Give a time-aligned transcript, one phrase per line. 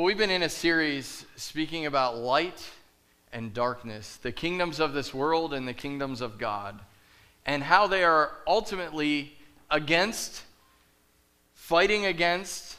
[0.00, 2.70] Well, we've been in a series speaking about light
[3.34, 6.80] and darkness, the kingdoms of this world and the kingdoms of God,
[7.44, 9.36] and how they are ultimately
[9.70, 10.42] against,
[11.52, 12.78] fighting against,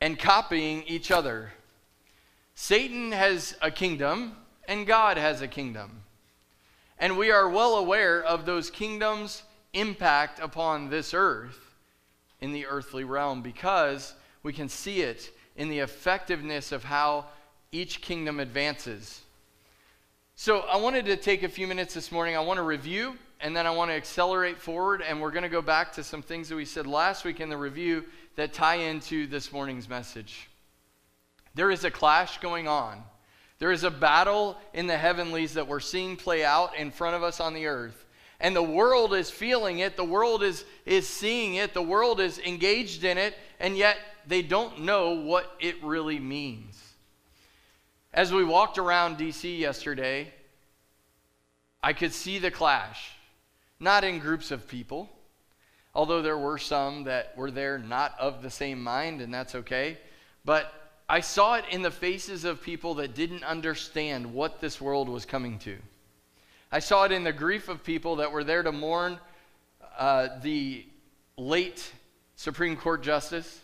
[0.00, 1.52] and copying each other.
[2.56, 4.34] Satan has a kingdom,
[4.66, 6.02] and God has a kingdom.
[6.98, 11.76] And we are well aware of those kingdoms' impact upon this earth
[12.40, 17.26] in the earthly realm because we can see it in the effectiveness of how
[17.72, 19.22] each kingdom advances.
[20.36, 22.36] So, I wanted to take a few minutes this morning.
[22.36, 25.50] I want to review and then I want to accelerate forward, and we're going to
[25.50, 28.04] go back to some things that we said last week in the review
[28.36, 30.48] that tie into this morning's message.
[31.54, 33.02] There is a clash going on.
[33.58, 37.22] There is a battle in the heavenlies that we're seeing play out in front of
[37.22, 38.03] us on the earth.
[38.40, 42.38] And the world is feeling it, the world is, is seeing it, the world is
[42.38, 46.80] engaged in it, and yet they don't know what it really means.
[48.12, 50.32] As we walked around DC yesterday,
[51.82, 53.10] I could see the clash,
[53.80, 55.10] not in groups of people,
[55.94, 59.98] although there were some that were there not of the same mind, and that's okay.
[60.44, 60.72] But
[61.08, 65.26] I saw it in the faces of people that didn't understand what this world was
[65.26, 65.76] coming to.
[66.74, 69.20] I saw it in the grief of people that were there to mourn
[69.96, 70.84] uh, the
[71.36, 71.88] late
[72.34, 73.60] Supreme Court Justice.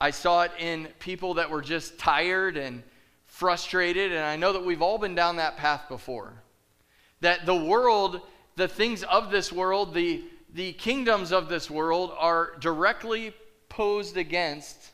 [0.00, 2.84] I saw it in people that were just tired and
[3.26, 6.34] frustrated, and I know that we've all been down that path before.
[7.20, 8.20] That the world,
[8.54, 13.34] the things of this world, the, the kingdoms of this world are directly
[13.68, 14.92] posed against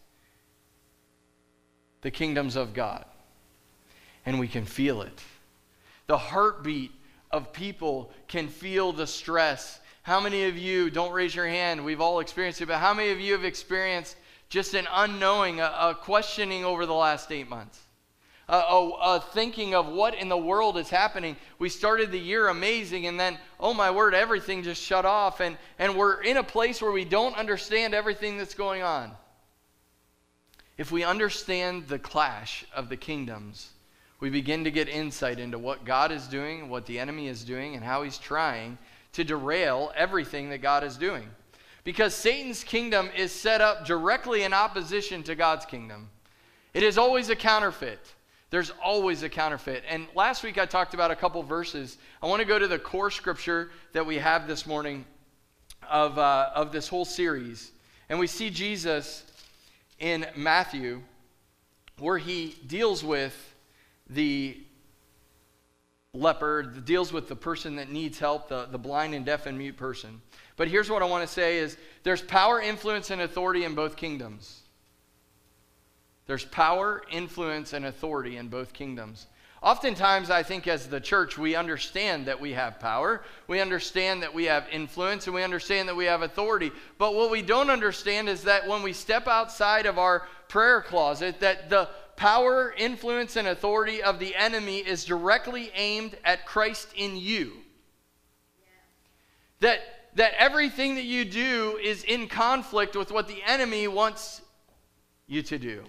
[2.00, 3.04] the kingdoms of God.
[4.24, 5.20] And we can feel it.
[6.06, 6.92] The heartbeat
[7.30, 9.80] of people can feel the stress.
[10.02, 13.10] How many of you, don't raise your hand, we've all experienced it, but how many
[13.10, 14.16] of you have experienced
[14.48, 17.78] just an unknowing, a, a questioning over the last eight months?
[18.48, 21.36] A, a, thinking of what in the world is happening.
[21.60, 25.56] We started the year amazing, and then, oh my word, everything just shut off, and,
[25.78, 29.12] and we're in a place where we don't understand everything that's going on.
[30.76, 33.68] If we understand the clash of the kingdoms,
[34.20, 37.74] we begin to get insight into what God is doing, what the enemy is doing,
[37.74, 38.78] and how he's trying
[39.12, 41.28] to derail everything that God is doing.
[41.84, 46.10] Because Satan's kingdom is set up directly in opposition to God's kingdom.
[46.74, 47.98] It is always a counterfeit.
[48.50, 49.84] There's always a counterfeit.
[49.88, 51.96] And last week I talked about a couple verses.
[52.22, 55.06] I want to go to the core scripture that we have this morning
[55.88, 57.72] of, uh, of this whole series.
[58.08, 59.24] And we see Jesus
[59.98, 61.00] in Matthew
[61.98, 63.49] where he deals with
[64.10, 64.58] the
[66.12, 69.76] leper, deals with the person that needs help, the, the blind and deaf and mute
[69.76, 70.20] person.
[70.56, 73.96] But here's what I want to say is there's power, influence, and authority in both
[73.96, 74.62] kingdoms.
[76.26, 79.26] There's power, influence, and authority in both kingdoms.
[79.62, 84.32] Oftentimes, I think as the church, we understand that we have power, we understand that
[84.32, 86.72] we have influence, and we understand that we have authority.
[86.96, 91.40] But what we don't understand is that when we step outside of our prayer closet,
[91.40, 97.16] that the power, influence, and authority of the enemy is directly aimed at Christ in
[97.16, 97.52] you.
[99.60, 99.80] That,
[100.16, 104.42] that everything that you do is in conflict with what the enemy wants
[105.28, 105.82] you to do.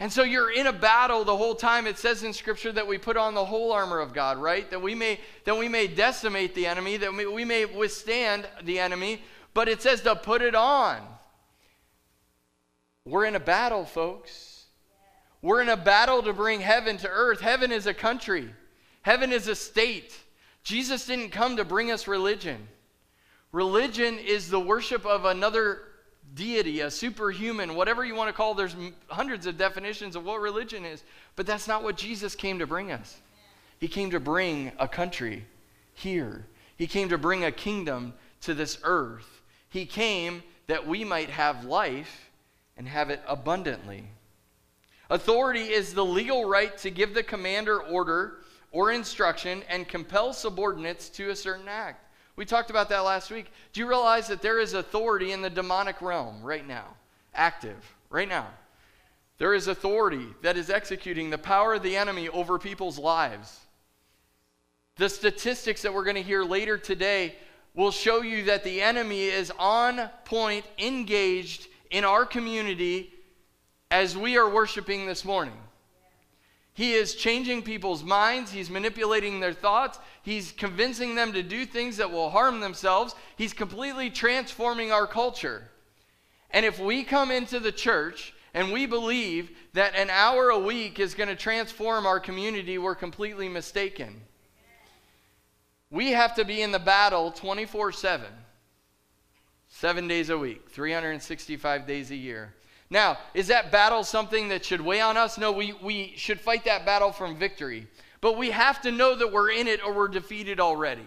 [0.00, 1.86] And so you're in a battle the whole time.
[1.86, 4.70] It says in Scripture that we put on the whole armor of God, right?
[4.70, 8.78] That we may, that we may decimate the enemy, that we, we may withstand the
[8.78, 9.20] enemy,
[9.52, 11.02] but it says to put it on.
[13.04, 14.47] We're in a battle, folks.
[15.48, 17.40] We're in a battle to bring heaven to earth.
[17.40, 18.50] Heaven is a country,
[19.00, 20.14] heaven is a state.
[20.62, 22.68] Jesus didn't come to bring us religion.
[23.50, 25.84] Religion is the worship of another
[26.34, 28.52] deity, a superhuman, whatever you want to call.
[28.52, 28.76] There's
[29.06, 31.02] hundreds of definitions of what religion is,
[31.34, 33.16] but that's not what Jesus came to bring us.
[33.78, 35.46] He came to bring a country
[35.94, 36.44] here.
[36.76, 39.40] He came to bring a kingdom to this earth.
[39.70, 42.28] He came that we might have life
[42.76, 44.04] and have it abundantly.
[45.10, 48.38] Authority is the legal right to give the commander order
[48.72, 52.04] or instruction and compel subordinates to a certain act.
[52.36, 53.50] We talked about that last week.
[53.72, 56.84] Do you realize that there is authority in the demonic realm right now?
[57.34, 58.48] Active, right now.
[59.38, 63.60] There is authority that is executing the power of the enemy over people's lives.
[64.96, 67.36] The statistics that we're going to hear later today
[67.74, 73.12] will show you that the enemy is on point, engaged in our community
[73.90, 75.56] as we are worshiping this morning.
[76.74, 78.52] He is changing people's minds.
[78.52, 79.98] He's manipulating their thoughts.
[80.22, 83.16] He's convincing them to do things that will harm themselves.
[83.36, 85.70] He's completely transforming our culture.
[86.50, 91.00] And if we come into the church and we believe that an hour a week
[91.00, 94.20] is going to transform our community, we're completely mistaken.
[95.90, 98.26] We have to be in the battle 24 7,
[99.68, 102.54] seven days a week, 365 days a year.
[102.90, 105.36] Now, is that battle something that should weigh on us?
[105.36, 107.86] No, we, we should fight that battle from victory.
[108.20, 111.06] But we have to know that we're in it or we're defeated already.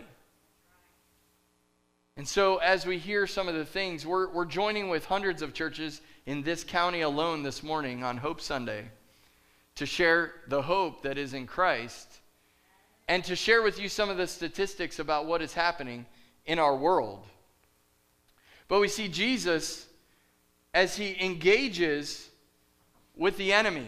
[2.18, 5.54] And so, as we hear some of the things, we're, we're joining with hundreds of
[5.54, 8.90] churches in this county alone this morning on Hope Sunday
[9.76, 12.20] to share the hope that is in Christ
[13.08, 16.06] and to share with you some of the statistics about what is happening
[16.46, 17.26] in our world.
[18.68, 19.88] But we see Jesus
[20.74, 22.30] as he engages
[23.16, 23.88] with the enemy.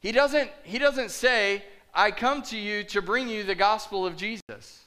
[0.00, 1.64] He doesn't, he doesn't say,
[1.94, 4.84] I come to you to bring you the gospel of Jesus.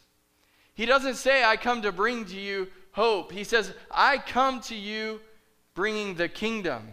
[0.73, 3.31] He doesn't say, I come to bring to you hope.
[3.31, 5.19] He says, I come to you
[5.75, 6.87] bringing the kingdom.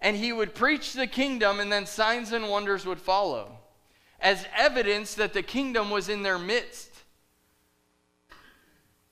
[0.00, 3.58] And he would preach the kingdom, and then signs and wonders would follow
[4.22, 6.90] as evidence that the kingdom was in their midst.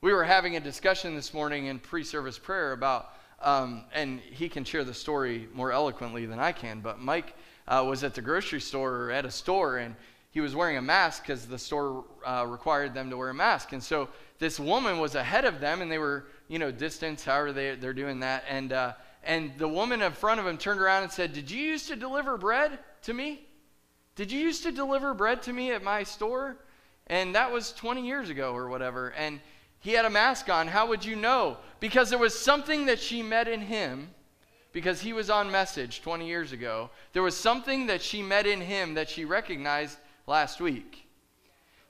[0.01, 4.49] We were having a discussion this morning in pre service prayer about, um, and he
[4.49, 7.35] can share the story more eloquently than I can, but Mike
[7.67, 9.95] uh, was at the grocery store or at a store, and
[10.31, 13.73] he was wearing a mask because the store uh, required them to wear a mask.
[13.73, 14.09] And so
[14.39, 17.93] this woman was ahead of them, and they were, you know, distance, however they, they're
[17.93, 18.45] doing that.
[18.49, 18.93] And, uh,
[19.25, 21.97] and the woman in front of him turned around and said, Did you used to
[21.97, 23.47] deliver bread to me?
[24.15, 26.57] Did you used to deliver bread to me at my store?
[27.07, 29.09] And that was 20 years ago or whatever.
[29.11, 29.41] And
[29.81, 30.69] he had a mask on.
[30.69, 31.57] How would you know?
[31.81, 34.11] Because there was something that she met in him
[34.73, 36.91] because he was on message 20 years ago.
[37.13, 41.07] There was something that she met in him that she recognized last week.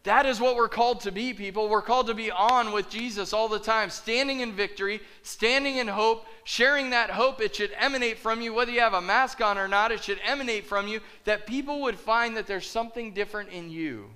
[0.05, 1.69] That is what we're called to be, people.
[1.69, 5.89] We're called to be on with Jesus all the time, standing in victory, standing in
[5.89, 7.43] hope, sharing that hope.
[7.43, 10.19] It should emanate from you, whether you have a mask on or not, it should
[10.25, 14.07] emanate from you that people would find that there's something different in you.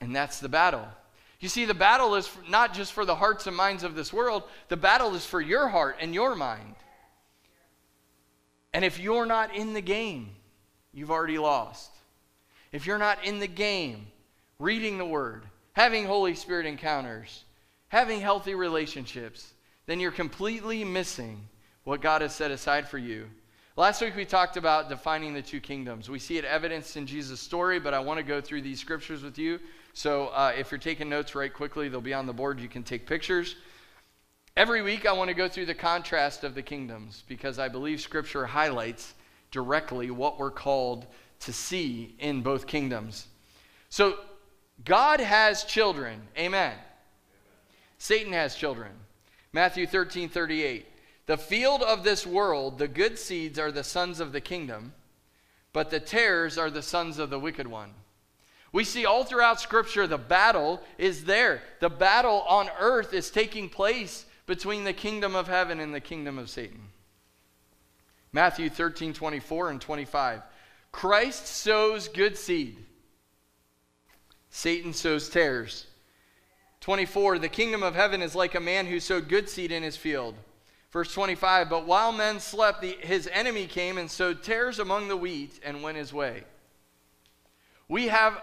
[0.00, 0.86] And that's the battle.
[1.40, 4.42] You see, the battle is not just for the hearts and minds of this world,
[4.68, 6.74] the battle is for your heart and your mind.
[8.72, 10.30] And if you're not in the game,
[10.92, 11.90] you've already lost
[12.72, 14.08] if you're not in the game,
[14.58, 15.42] reading the Word,
[15.72, 17.44] having Holy Spirit encounters,
[17.88, 19.54] having healthy relationships,
[19.86, 21.48] then you're completely missing
[21.84, 23.26] what God has set aside for you.
[23.76, 26.10] Last week we talked about defining the two kingdoms.
[26.10, 29.22] We see it evidenced in Jesus' story, but I want to go through these scriptures
[29.22, 29.60] with you.
[29.98, 32.60] So uh, if you're taking notes right quickly, they'll be on the board.
[32.60, 33.56] You can take pictures.
[34.56, 38.00] Every week I want to go through the contrast of the kingdoms because I believe
[38.00, 39.14] scripture highlights
[39.50, 41.04] directly what we're called
[41.40, 43.26] to see in both kingdoms.
[43.88, 44.20] So,
[44.84, 46.20] God has children.
[46.38, 46.74] Amen.
[46.74, 46.78] Amen.
[47.98, 48.92] Satan has children.
[49.52, 50.86] Matthew 13 38.
[51.26, 54.92] The field of this world, the good seeds are the sons of the kingdom,
[55.72, 57.94] but the tares are the sons of the wicked one.
[58.72, 61.62] We see all throughout Scripture the battle is there.
[61.80, 66.38] The battle on earth is taking place between the kingdom of heaven and the kingdom
[66.38, 66.80] of Satan.
[68.32, 70.42] Matthew 13 24 and 25.
[70.92, 72.78] Christ sows good seed,
[74.50, 75.86] Satan sows tares.
[76.80, 79.96] 24, the kingdom of heaven is like a man who sowed good seed in his
[79.96, 80.34] field.
[80.90, 85.16] Verse 25, but while men slept, the, his enemy came and sowed tares among the
[85.16, 86.44] wheat and went his way.
[87.88, 88.40] We have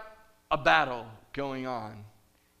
[0.50, 2.04] a battle going on,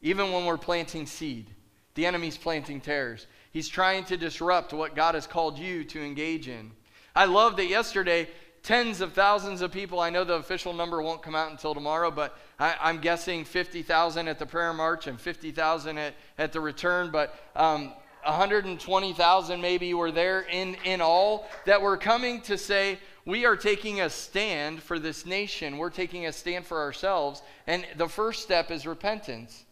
[0.02, 1.50] even when we're planting seed.
[1.94, 3.26] The enemy's planting tares.
[3.52, 6.72] He's trying to disrupt what God has called you to engage in.
[7.14, 8.28] I love that yesterday
[8.62, 10.00] tens of thousands of people.
[10.00, 14.28] I know the official number won't come out until tomorrow, but I, am guessing 50,000
[14.28, 17.10] at the prayer march and 50,000 at, at the return.
[17.10, 17.92] But um,
[18.24, 24.00] 120,000 maybe were there in, in all that were coming to say, we are taking
[24.00, 25.78] a stand for this nation.
[25.78, 27.42] We're taking a stand for ourselves.
[27.66, 29.64] And the first step is repentance.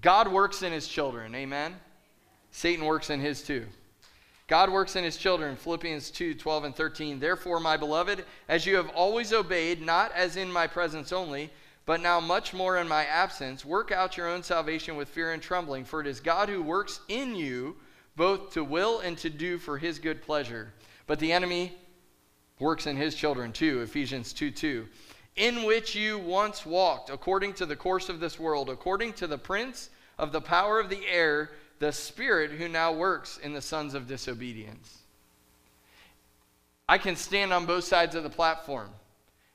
[0.00, 1.34] God works in his children.
[1.34, 1.74] Amen.
[2.50, 3.66] Satan works in his too.
[4.48, 7.20] God works in his children, Philippians 2 12 and 13.
[7.20, 11.50] Therefore, my beloved, as you have always obeyed, not as in my presence only,
[11.84, 15.42] but now much more in my absence, work out your own salvation with fear and
[15.42, 17.76] trembling, for it is God who works in you
[18.16, 20.72] both to will and to do for his good pleasure.
[21.06, 21.76] But the enemy
[22.58, 24.86] works in his children too, Ephesians 2 2.
[25.36, 29.38] In which you once walked, according to the course of this world, according to the
[29.38, 29.88] prince
[30.18, 31.50] of the power of the air
[31.82, 34.98] the Spirit who now works in the sons of disobedience.
[36.88, 38.88] I can stand on both sides of the platform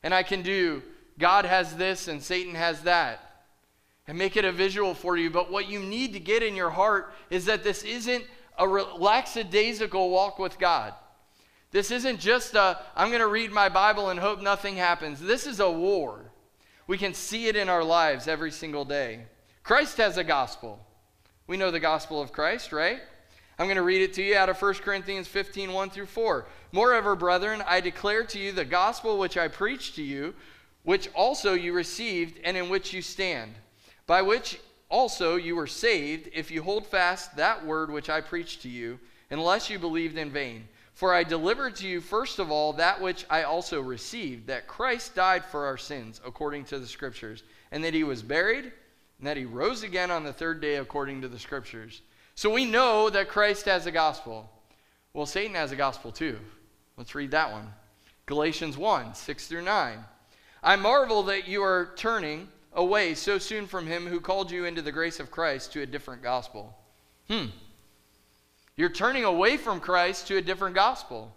[0.03, 0.83] and I can do
[1.17, 3.45] God has this and Satan has that
[4.07, 5.29] and make it a visual for you.
[5.29, 8.25] But what you need to get in your heart is that this isn't
[8.57, 10.93] a lackadaisical walk with God.
[11.71, 15.19] This isn't just a, I'm going to read my Bible and hope nothing happens.
[15.19, 16.31] This is a war.
[16.87, 19.25] We can see it in our lives every single day.
[19.63, 20.79] Christ has a gospel.
[21.45, 23.01] We know the gospel of Christ, right?
[23.59, 26.45] I'm going to read it to you out of 1 Corinthians 15 1 through 4.
[26.71, 30.35] Moreover, brethren, I declare to you the gospel which I preached to you,
[30.83, 33.55] which also you received, and in which you stand,
[34.05, 38.61] by which also you were saved, if you hold fast that word which I preached
[38.61, 40.67] to you, unless you believed in vain.
[40.93, 45.13] For I delivered to you first of all that which I also received, that Christ
[45.13, 48.71] died for our sins, according to the Scriptures, and that he was buried,
[49.19, 52.01] and that he rose again on the third day, according to the Scriptures.
[52.35, 54.49] So we know that Christ has a gospel.
[55.13, 56.39] Well, Satan has a gospel too.
[56.97, 57.73] Let's read that one
[58.25, 59.99] Galatians 1 6 through 9.
[60.63, 62.47] I marvel that you are turning
[62.77, 65.85] away so soon from him who called you into the grace of Christ to a
[65.85, 66.77] different gospel.
[67.27, 67.47] Hmm.
[68.77, 71.33] You're turning away from Christ to a different gospel.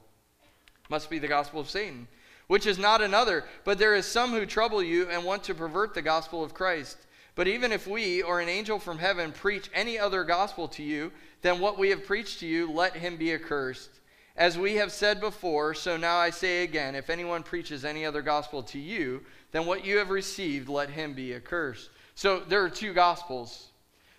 [0.90, 2.06] Must be the gospel of Satan,
[2.46, 5.94] which is not another, but there is some who trouble you and want to pervert
[5.94, 6.98] the gospel of Christ.
[7.34, 11.10] But even if we or an angel from heaven preach any other gospel to you
[11.40, 13.88] than what we have preached to you, let him be accursed.
[14.36, 18.20] As we have said before, so now I say again if anyone preaches any other
[18.20, 21.90] gospel to you than what you have received, let him be accursed.
[22.14, 23.68] So there are two gospels.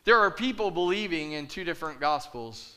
[0.04, 2.76] There are people believing in two different gospels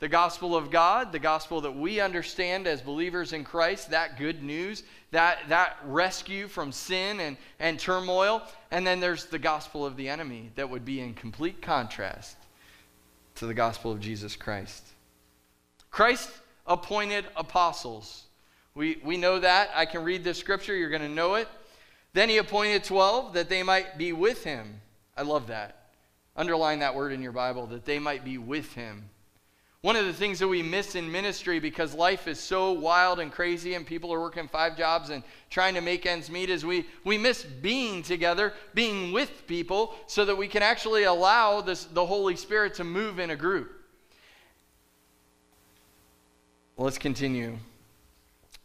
[0.00, 4.44] the gospel of God, the gospel that we understand as believers in Christ, that good
[4.44, 8.42] news, that, that rescue from sin and, and turmoil.
[8.70, 12.36] And then there's the gospel of the enemy that would be in complete contrast
[13.36, 14.84] to the gospel of Jesus Christ.
[15.90, 16.30] Christ
[16.66, 18.24] appointed apostles.
[18.76, 19.70] We, we know that.
[19.74, 21.48] I can read this scripture, you're going to know it.
[22.12, 24.80] Then he appointed 12 that they might be with him.
[25.16, 25.90] I love that.
[26.36, 29.10] Underline that word in your Bible, that they might be with him.
[29.80, 33.30] One of the things that we miss in ministry because life is so wild and
[33.30, 36.84] crazy and people are working five jobs and trying to make ends meet is we,
[37.04, 42.04] we miss being together, being with people, so that we can actually allow this, the
[42.04, 43.72] Holy Spirit to move in a group.
[46.76, 47.58] Let's continue.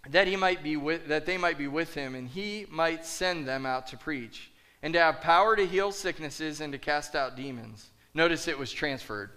[0.10, 3.48] That he might be with, that they might be with him, and he might send
[3.48, 7.36] them out to preach, and to have power to heal sicknesses and to cast out
[7.36, 7.90] demons.
[8.14, 9.32] Notice it was transferred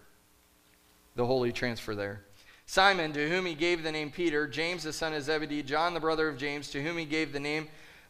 [1.16, 2.22] the holy transfer there.
[2.66, 6.00] Simon, to whom he gave the name Peter, James the son of Zebedee, John the
[6.00, 7.68] brother of James, to whom he gave the name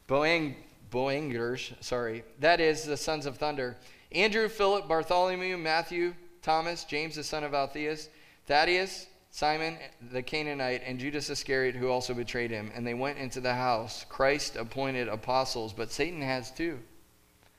[0.08, 0.54] Boang,
[0.90, 3.76] Boangers, sorry, that is the sons of thunder.
[4.12, 8.08] Andrew, Philip, Bartholomew, Matthew, Thomas, James the son of Alphaeus,
[8.46, 9.76] Thaddeus, Simon
[10.12, 12.72] the Canaanite, and Judas Iscariot, who also betrayed him.
[12.74, 14.06] And they went into the house.
[14.08, 16.78] Christ appointed apostles, but Satan has too.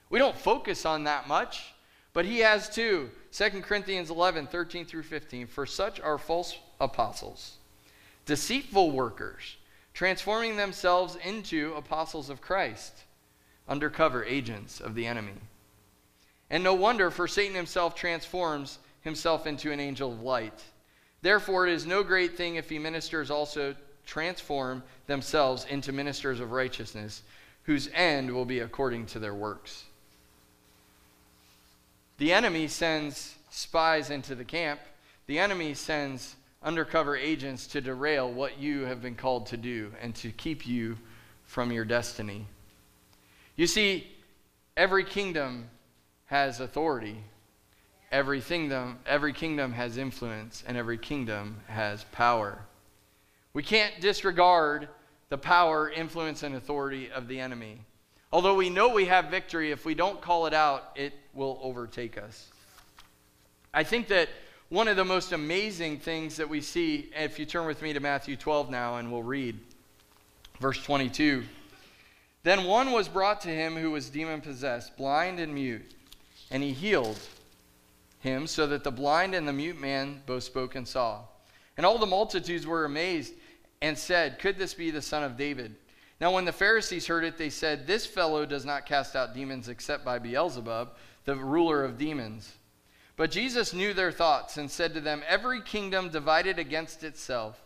[0.10, 1.76] We don't focus on that much,
[2.14, 3.12] but he has too.
[3.32, 5.46] 2 Corinthians 11, 13 through 15.
[5.46, 7.58] For such are false apostles,
[8.26, 9.58] deceitful workers,
[9.94, 13.04] transforming themselves into apostles of Christ,
[13.70, 15.38] undercover agents of the enemy.
[16.50, 20.64] And no wonder, for Satan himself transforms himself into an angel of light.
[21.22, 26.52] Therefore, it is no great thing if he ministers also transform themselves into ministers of
[26.52, 27.22] righteousness,
[27.64, 29.84] whose end will be according to their works.
[32.18, 34.80] The enemy sends spies into the camp.
[35.28, 40.16] The enemy sends undercover agents to derail what you have been called to do and
[40.16, 40.98] to keep you
[41.46, 42.46] from your destiny.
[43.56, 44.08] You see,
[44.76, 45.70] every kingdom
[46.26, 47.24] has authority.
[48.12, 52.60] Every kingdom, every kingdom has influence, and every kingdom has power.
[53.54, 54.88] We can't disregard
[55.30, 57.82] the power, influence, and authority of the enemy.
[58.32, 62.18] Although we know we have victory, if we don't call it out, it will overtake
[62.18, 62.48] us.
[63.74, 64.30] I think that
[64.70, 68.00] one of the most amazing things that we see, if you turn with me to
[68.00, 69.60] Matthew 12 now, and we'll read
[70.60, 71.44] verse 22.
[72.44, 75.94] Then one was brought to him who was demon possessed, blind and mute,
[76.52, 77.20] and he healed
[78.28, 81.22] him so that the blind and the mute man both spoke and saw.
[81.78, 83.34] And all the multitudes were amazed
[83.82, 85.76] and said, Could this be the son of David?
[86.20, 89.70] Now, when the Pharisees heard it, they said, This fellow does not cast out demons
[89.70, 92.58] except by Beelzebub, the ruler of demons.
[93.16, 97.60] But Jesus knew their thoughts and said to them, Every kingdom divided against itself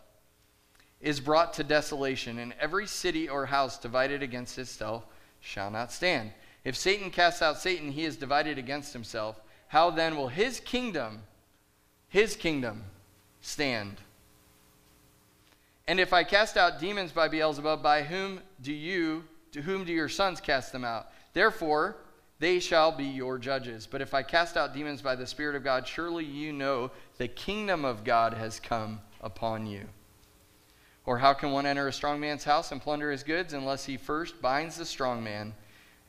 [0.99, 5.05] is brought to desolation, and every city or house divided against itself
[5.39, 6.31] shall not stand.
[6.63, 9.41] If Satan casts out Satan, he is divided against himself.
[9.71, 11.21] How then will his kingdom,
[12.09, 12.83] his kingdom,
[13.39, 13.95] stand?
[15.87, 19.23] And if I cast out demons by Beelzebub, by whom do you,
[19.53, 21.07] to whom do your sons cast them out?
[21.31, 21.95] Therefore,
[22.39, 23.87] they shall be your judges.
[23.89, 27.29] But if I cast out demons by the Spirit of God, surely you know the
[27.29, 29.87] kingdom of God has come upon you.
[31.05, 33.95] Or how can one enter a strong man's house and plunder his goods unless he
[33.95, 35.53] first binds the strong man,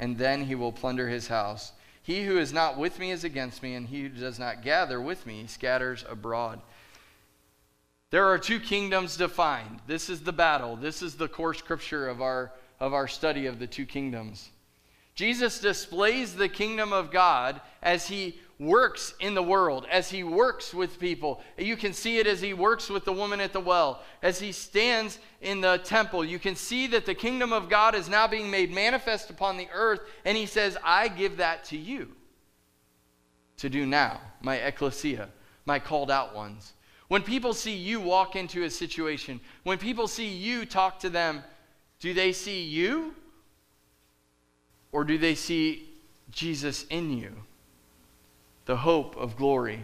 [0.00, 1.70] and then he will plunder his house?
[2.02, 5.00] He who is not with me is against me, and he who does not gather
[5.00, 6.60] with me scatters abroad.
[8.10, 9.80] There are two kingdoms defined.
[9.86, 10.76] This is the battle.
[10.76, 14.50] This is the core scripture of our, of our study of the two kingdoms.
[15.14, 20.72] Jesus displays the kingdom of God as he works in the world, as he works
[20.72, 21.42] with people.
[21.58, 24.52] You can see it as he works with the woman at the well, as he
[24.52, 26.24] stands in the temple.
[26.24, 29.68] You can see that the kingdom of God is now being made manifest upon the
[29.74, 32.12] earth, and he says, I give that to you
[33.56, 35.28] to do now, my ecclesia,
[35.66, 36.74] my called out ones.
[37.08, 41.42] When people see you walk into a situation, when people see you talk to them,
[42.00, 43.14] do they see you?
[44.92, 45.90] Or do they see
[46.30, 47.34] Jesus in you?
[48.64, 49.80] The hope of glory.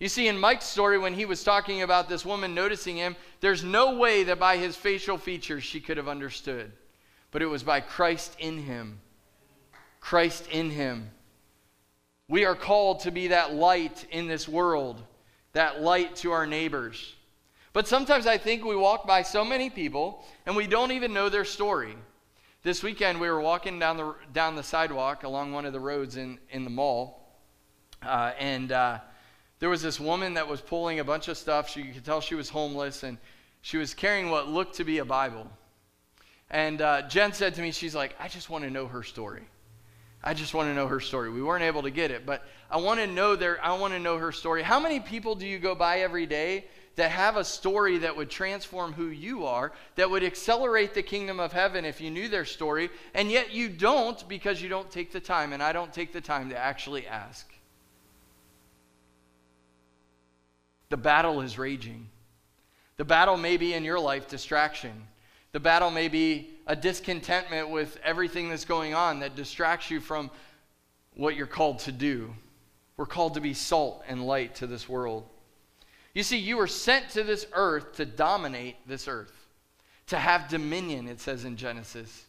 [0.00, 3.64] You see, in Mike's story, when he was talking about this woman noticing him, there's
[3.64, 6.72] no way that by his facial features she could have understood.
[7.30, 9.00] But it was by Christ in him.
[10.00, 11.10] Christ in him.
[12.28, 15.02] We are called to be that light in this world,
[15.52, 17.14] that light to our neighbors.
[17.72, 21.28] But sometimes I think we walk by so many people and we don't even know
[21.28, 21.96] their story.
[22.62, 26.16] This weekend, we were walking down the, down the sidewalk along one of the roads
[26.16, 27.23] in, in the mall
[28.06, 28.98] uh, and uh,
[29.60, 31.68] there was this woman that was pulling a bunch of stuff.
[31.68, 33.18] She, could tell she was homeless, and
[33.62, 35.50] she was carrying what looked to be a Bible.
[36.50, 39.42] And uh, Jen said to me, she's like, I just want to know her story.
[40.22, 41.30] I just want to know her story.
[41.30, 43.98] We weren't able to get it, but I want to know their, I want to
[43.98, 44.62] know her story.
[44.62, 46.64] How many people do you go by every day
[46.96, 51.40] that have a story that would transform who you are, that would accelerate the kingdom
[51.40, 55.12] of heaven if you knew their story, and yet you don't because you don't take
[55.12, 57.53] the time, and I don't take the time to actually ask?
[60.90, 62.08] The battle is raging.
[62.96, 64.92] The battle may be in your life distraction.
[65.52, 70.30] The battle may be a discontentment with everything that's going on that distracts you from
[71.14, 72.34] what you're called to do.
[72.96, 75.24] We're called to be salt and light to this world.
[76.14, 79.32] You see, you were sent to this earth to dominate this earth,
[80.06, 82.26] to have dominion, it says in Genesis,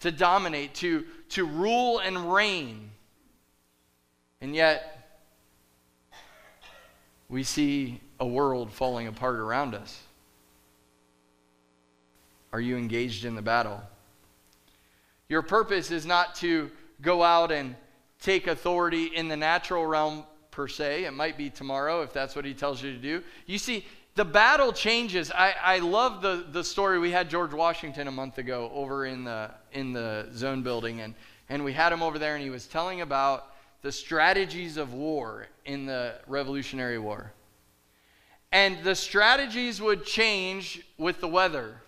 [0.00, 2.90] to dominate, to, to rule and reign.
[4.40, 4.95] And yet,
[7.28, 10.02] we see a world falling apart around us?
[12.52, 13.82] Are you engaged in the battle?
[15.28, 16.70] Your purpose is not to
[17.02, 17.74] go out and
[18.22, 21.04] take authority in the natural realm per se.
[21.04, 23.22] It might be tomorrow if that's what he tells you to do.
[23.44, 23.84] You see,
[24.14, 25.30] the battle changes.
[25.30, 26.98] I, I love the, the story.
[26.98, 31.14] We had George Washington a month ago over in the, in the zone building, and,
[31.50, 33.52] and we had him over there, and he was telling about
[33.86, 37.32] the strategies of war in the Revolutionary War.
[38.50, 41.80] And the strategies would change with the weather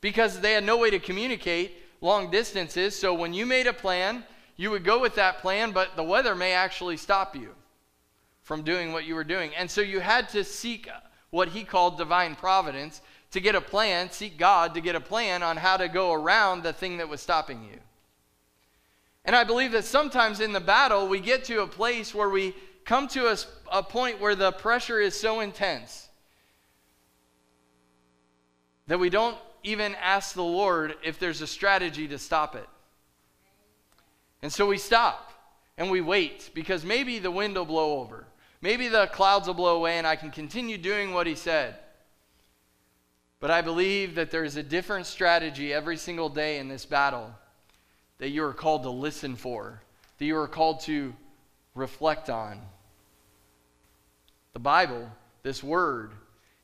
[0.00, 2.98] because they had no way to communicate long distances.
[2.98, 4.24] So when you made a plan,
[4.56, 7.54] you would go with that plan, but the weather may actually stop you
[8.40, 9.54] from doing what you were doing.
[9.54, 10.88] And so you had to seek
[11.28, 15.42] what he called divine providence to get a plan, seek God to get a plan
[15.42, 17.78] on how to go around the thing that was stopping you.
[19.24, 22.54] And I believe that sometimes in the battle, we get to a place where we
[22.84, 23.36] come to a,
[23.70, 26.08] a point where the pressure is so intense
[28.86, 32.66] that we don't even ask the Lord if there's a strategy to stop it.
[34.42, 35.30] And so we stop
[35.76, 38.26] and we wait because maybe the wind will blow over.
[38.62, 41.76] Maybe the clouds will blow away and I can continue doing what he said.
[43.38, 47.34] But I believe that there is a different strategy every single day in this battle
[48.20, 49.80] that you are called to listen for,
[50.18, 51.14] that you are called to
[51.74, 52.60] reflect on.
[54.52, 55.10] The Bible,
[55.42, 56.12] this word,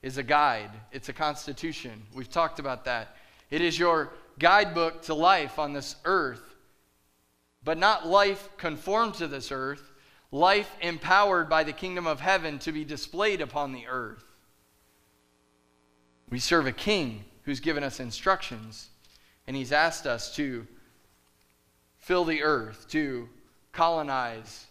[0.02, 2.02] is a guide, it's a constitution.
[2.14, 3.16] We've talked about that.
[3.50, 6.42] It is your guidebook to life on this earth,
[7.64, 9.92] but not life conformed to this earth,
[10.30, 14.24] life empowered by the kingdom of heaven to be displayed upon the earth.
[16.28, 18.90] We serve a king who's given us instructions,
[19.46, 20.66] and he's asked us to
[22.06, 23.28] fill the earth, to
[23.72, 24.66] colonize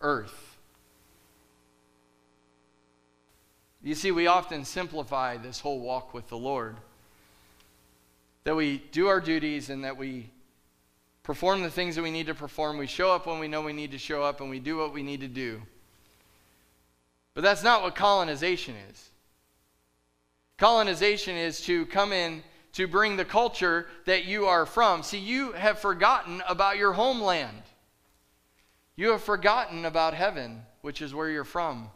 [0.00, 0.56] earth.
[3.82, 6.76] You see, we often simplify this whole walk with the Lord.
[8.44, 10.30] That we do our duties and that we
[11.24, 12.78] perform the things that we need to perform.
[12.78, 14.94] We show up when we know we need to show up and we do what
[14.94, 15.60] we need to do.
[17.34, 19.10] But that's not what colonization is.
[20.58, 25.02] Colonization is to come in to bring the culture that you are from.
[25.02, 27.62] See, you have forgotten about your homeland.
[28.96, 31.90] You have forgotten about heaven, which is where you're from.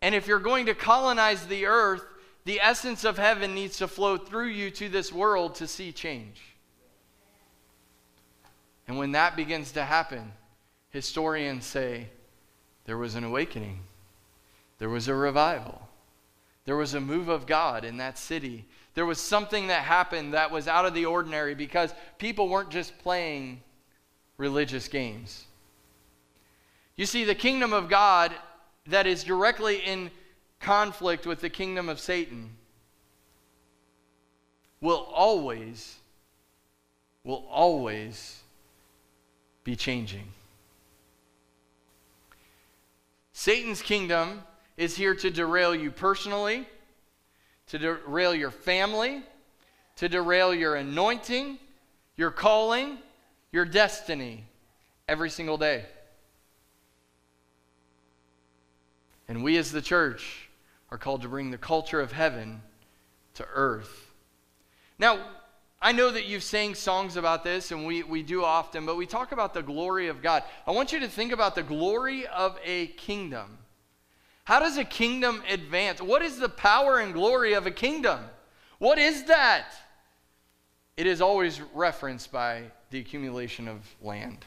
[0.00, 2.04] And if you're going to colonize the earth,
[2.44, 6.40] the essence of heaven needs to flow through you to this world to see change.
[8.88, 10.32] And when that begins to happen,
[10.90, 12.08] historians say
[12.84, 13.80] there was an awakening,
[14.78, 15.88] there was a revival,
[16.64, 18.66] there was a move of God in that city.
[18.94, 22.98] There was something that happened that was out of the ordinary because people weren't just
[22.98, 23.62] playing
[24.36, 25.46] religious games.
[26.96, 28.32] You see, the kingdom of God
[28.86, 30.10] that is directly in
[30.60, 32.50] conflict with the kingdom of Satan
[34.80, 35.96] will always,
[37.24, 38.40] will always
[39.64, 40.26] be changing.
[43.32, 44.42] Satan's kingdom
[44.76, 46.68] is here to derail you personally,
[47.72, 49.22] to derail your family,
[49.96, 51.58] to derail your anointing,
[52.16, 52.98] your calling,
[53.50, 54.44] your destiny
[55.08, 55.86] every single day.
[59.26, 60.50] And we as the church
[60.90, 62.60] are called to bring the culture of heaven
[63.36, 64.12] to earth.
[64.98, 65.24] Now,
[65.80, 69.06] I know that you've sang songs about this, and we, we do often, but we
[69.06, 70.42] talk about the glory of God.
[70.66, 73.56] I want you to think about the glory of a kingdom.
[74.44, 76.02] How does a kingdom advance?
[76.02, 78.20] What is the power and glory of a kingdom?
[78.78, 79.72] What is that?
[80.96, 84.44] It is always referenced by the accumulation of land.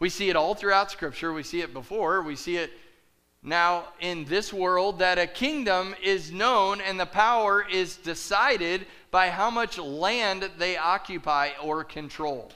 [0.00, 1.32] We see it all throughout Scripture.
[1.32, 2.22] We see it before.
[2.22, 2.72] We see it
[3.42, 9.30] now in this world that a kingdom is known and the power is decided by
[9.30, 12.52] how much land they occupy or control.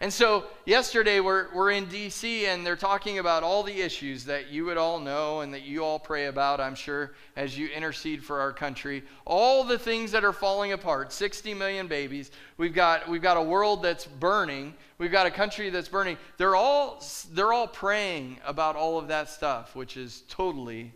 [0.00, 2.46] And so, yesterday we're, we're in D.C.
[2.46, 5.84] and they're talking about all the issues that you would all know and that you
[5.84, 9.04] all pray about, I'm sure, as you intercede for our country.
[9.24, 12.32] All the things that are falling apart 60 million babies.
[12.56, 14.74] We've got, we've got a world that's burning.
[14.98, 16.18] We've got a country that's burning.
[16.38, 20.92] They're all, they're all praying about all of that stuff, which is totally,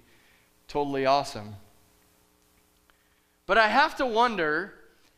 [0.66, 1.54] totally awesome.
[3.46, 4.74] But I have to wonder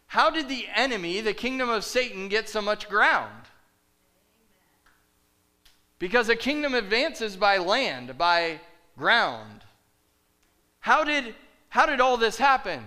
[0.07, 3.39] how did the enemy, the kingdom of Satan, get so much ground?
[6.01, 8.59] Because a kingdom advances by land, by
[8.97, 9.63] ground.
[10.81, 11.35] How did,
[11.69, 12.83] how did all this happen?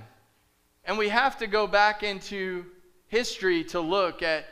[0.83, 2.65] And we have to go back into
[3.07, 4.45] history to look at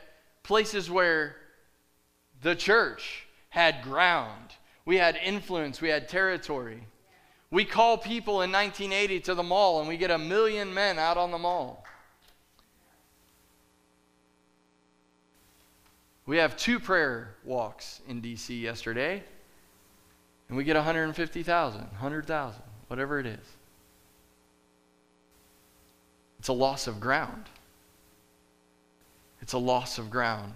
[0.44, 1.36] places where
[2.40, 4.52] the church had ground.
[4.84, 6.86] We had influence, we had territory.
[7.50, 11.18] We call people in 1980 to the mall and we get a million men out
[11.18, 11.84] on the mall.
[16.24, 19.24] We have two prayer walks in DC yesterday,
[20.48, 23.56] and we get 150,000, 100,000, whatever it is.
[26.38, 27.46] It's a loss of ground.
[29.40, 30.54] It's a loss of ground.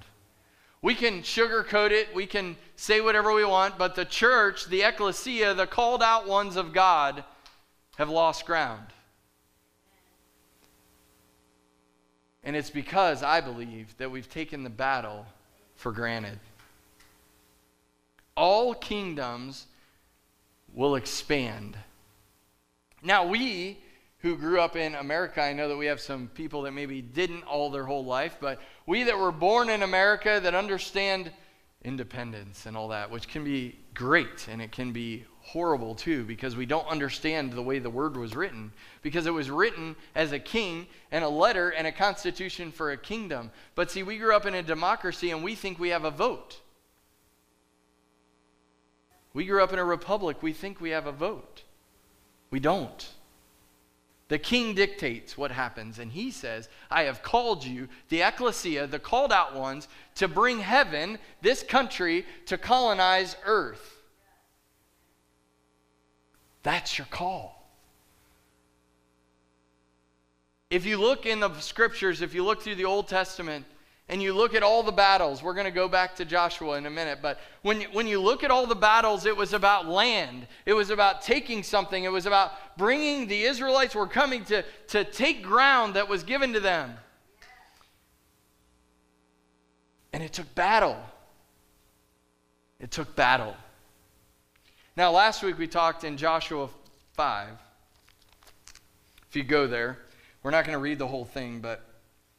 [0.83, 5.55] We can sugarcoat it, we can say whatever we want, but the church, the ecclesia,
[5.55, 7.25] the called out ones of God,
[7.97, 8.87] have lost ground.
[12.45, 15.27] And it's because I believe that we've taken the battle
[15.77, 16.39] for granted.
[18.37, 19.67] All kingdoms
[20.75, 21.77] will expand.
[23.03, 23.79] Now, we
[24.19, 27.45] who grew up in America, I know that we have some people that maybe didn't
[27.45, 31.31] all their whole life, but we that were born in America that understand
[31.85, 36.57] independence and all that, which can be great and it can be horrible too because
[36.57, 40.39] we don't understand the way the word was written because it was written as a
[40.41, 43.53] king and a letter and a constitution for a kingdom.
[43.77, 46.61] But see, we grew up in a democracy and we think we have a vote.
[49.35, 51.63] We grew up in a republic, we think we have a vote.
[52.51, 53.09] We don't.
[54.29, 58.99] The king dictates what happens, and he says, I have called you, the ecclesia, the
[58.99, 63.96] called out ones, to bring heaven, this country, to colonize earth.
[66.67, 67.65] That's your call.
[70.69, 73.65] If you look in the scriptures, if you look through the Old Testament,
[74.09, 76.87] and you look at all the battles, we're going to go back to Joshua in
[76.87, 80.49] a minute, but when, when you look at all the battles, it was about land.
[80.65, 82.03] It was about taking something.
[82.03, 86.53] It was about bringing the Israelites were coming to, to take ground that was given
[86.55, 86.95] to them.
[90.13, 90.97] And it took battle.
[92.81, 93.55] It took battle.
[94.97, 96.71] Now, last week we talked in Joshua
[97.13, 97.49] 5.
[99.29, 99.99] If you go there,
[100.43, 101.85] we're not going to read the whole thing, but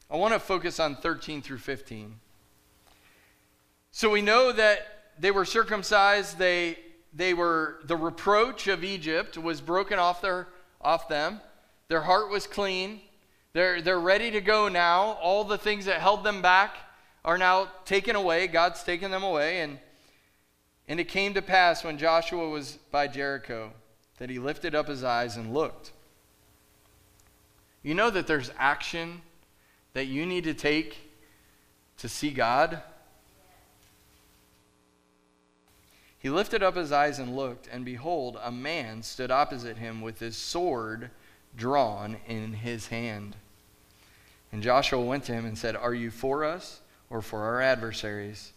[0.10, 2.16] I want to focus on 13 through 15.
[3.92, 6.80] So we know that they were circumcised, they,
[7.14, 10.48] they were, the reproach of Egypt was broken off, their,
[10.82, 11.40] off them.
[11.90, 13.02] Their heart was clean.
[13.54, 15.20] They're, they're ready to go now.
[15.22, 16.76] All the things that held them back
[17.24, 18.48] are now taken away.
[18.48, 19.62] God's taken them away.
[19.62, 19.78] And,
[20.88, 23.72] and it came to pass when Joshua was by Jericho
[24.18, 25.92] that he lifted up his eyes and looked.
[27.84, 29.22] You know that there's action
[29.94, 30.98] that you need to take
[31.98, 32.82] to see God?
[36.20, 40.20] He lifted up his eyes and looked, and behold, a man stood opposite him with
[40.20, 41.12] his sword
[41.56, 43.36] drawn in his hand.
[44.52, 48.54] And Joshua went to him and said, Are you for us or for our adversaries?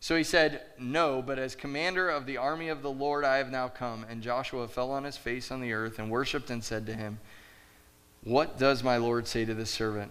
[0.00, 3.50] So he said, No, but as commander of the army of the Lord I have
[3.50, 4.06] now come.
[4.08, 7.20] And Joshua fell on his face on the earth and worshipped and said to him,
[8.24, 10.10] What does my Lord say to this servant?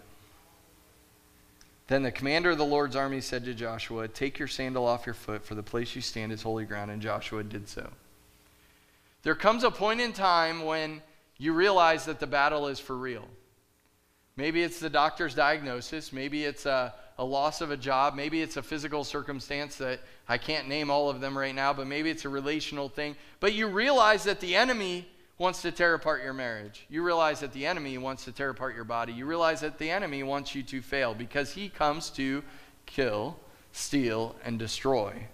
[1.87, 5.15] Then the commander of the Lord's army said to Joshua, Take your sandal off your
[5.15, 6.91] foot, for the place you stand is holy ground.
[6.91, 7.89] And Joshua did so.
[9.23, 11.01] There comes a point in time when
[11.39, 13.27] you realize that the battle is for real.
[14.37, 16.13] Maybe it's the doctor's diagnosis.
[16.13, 18.15] Maybe it's a, a, loss of a job.
[18.15, 21.85] Maybe it's a physical circumstance that I can't name all of them right now, but
[21.85, 23.15] maybe it's a relational thing.
[23.39, 26.85] But you realize that the enemy wants to tear apart your marriage.
[26.89, 29.13] You realize that the enemy wants to tear apart your body.
[29.13, 32.43] You realize that the enemy wants you to fail because he comes to
[32.85, 33.37] kill,
[33.71, 35.27] steal, and destroy.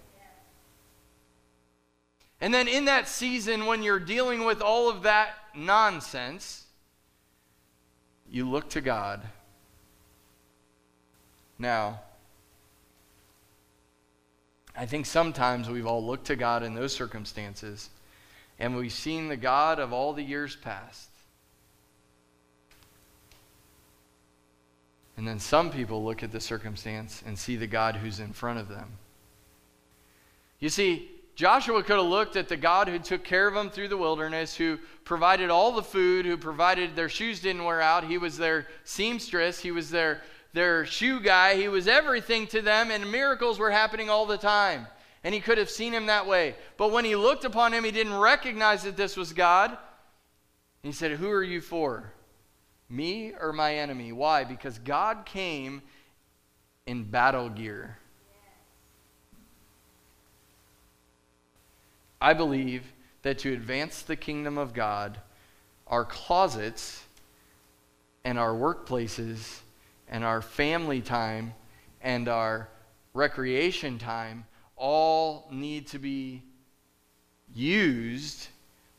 [2.40, 6.66] And then in that season, when you're dealing with all of that nonsense,
[8.28, 9.22] you look to God.
[11.58, 12.00] Now,
[14.76, 17.88] I think sometimes we've all looked to God in those circumstances
[18.58, 21.10] and we've seen the God of all the years past.
[25.16, 28.58] And then some people look at the circumstance and see the God who's in front
[28.58, 28.88] of them.
[30.58, 33.88] You see, Joshua could have looked at the God who took care of them through
[33.88, 38.04] the wilderness, who provided all the food, who provided their shoes didn't wear out.
[38.04, 40.22] He was their seamstress, he was their,
[40.56, 44.86] their shoe guy, he was everything to them, and miracles were happening all the time.
[45.22, 46.54] And he could have seen him that way.
[46.78, 49.76] But when he looked upon him, he didn't recognize that this was God.
[50.82, 52.10] He said, Who are you for?
[52.88, 54.12] Me or my enemy?
[54.12, 54.44] Why?
[54.44, 55.82] Because God came
[56.86, 57.98] in battle gear.
[62.18, 62.82] I believe
[63.20, 65.18] that to advance the kingdom of God,
[65.86, 67.04] our closets
[68.24, 69.60] and our workplaces
[70.08, 71.54] and our family time
[72.00, 72.68] and our
[73.14, 76.42] recreation time all need to be
[77.54, 78.48] used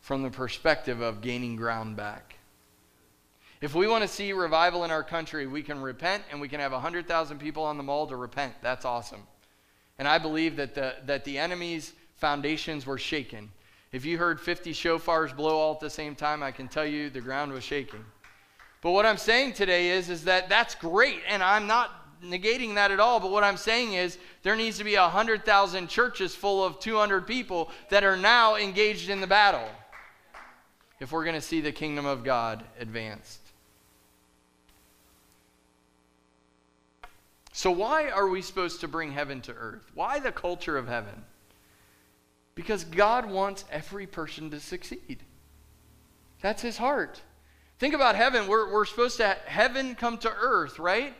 [0.02, 2.36] from the perspective of gaining ground back.
[3.60, 6.60] If we want to see revival in our country, we can repent and we can
[6.60, 8.54] have 100,000 people on the mall to repent.
[8.62, 9.24] That's awesome.
[9.98, 13.50] And I believe that the, that the enemy's foundations were shaken.
[13.92, 17.10] If you heard 50 shofars blow all at the same time, I can tell you
[17.10, 18.06] the ground was shaking.
[18.82, 21.92] But what I'm saying today is, is that that's great, and I'm not
[22.24, 26.36] negating that at all, but what I'm saying is there needs to be 100,000 churches
[26.36, 29.68] full of 200 people that are now engaged in the battle
[31.00, 33.42] if we're going to see the kingdom of God advanced.
[37.54, 39.90] So, why are we supposed to bring heaven to earth?
[39.96, 41.26] Why the culture of heaven?
[42.54, 45.24] Because God wants every person to succeed.
[46.42, 47.22] That's his heart.
[47.80, 48.48] Think about heaven.
[48.48, 51.14] We're, we're supposed to heaven come to earth, right?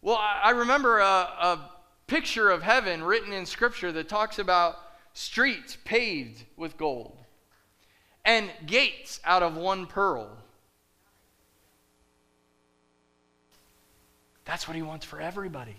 [0.00, 1.70] Well, I remember a, a
[2.06, 4.76] picture of heaven written in Scripture that talks about
[5.12, 7.18] streets paved with gold
[8.24, 10.28] and gates out of one pearl.
[14.44, 15.76] That's what he wants for everybody.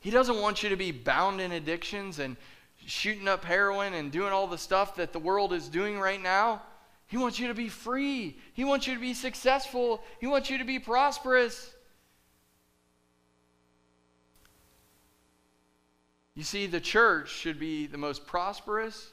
[0.00, 2.36] He doesn't want you to be bound in addictions and
[2.84, 6.62] shooting up heroin and doing all the stuff that the world is doing right now.
[7.14, 8.36] He wants you to be free.
[8.54, 10.02] He wants you to be successful.
[10.18, 11.72] He wants you to be prosperous.
[16.34, 19.12] You see, the church should be the most prosperous,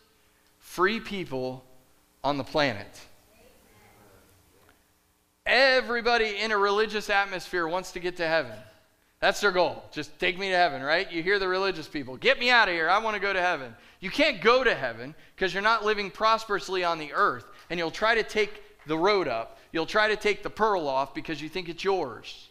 [0.58, 1.64] free people
[2.24, 2.88] on the planet.
[5.46, 8.58] Everybody in a religious atmosphere wants to get to heaven.
[9.22, 9.84] That's their goal.
[9.92, 11.10] Just take me to heaven, right?
[11.12, 12.90] You hear the religious people, get me out of here.
[12.90, 13.76] I want to go to heaven.
[14.00, 17.46] You can't go to heaven because you're not living prosperously on the earth.
[17.70, 19.60] And you'll try to take the road up.
[19.72, 22.50] You'll try to take the pearl off because you think it's yours.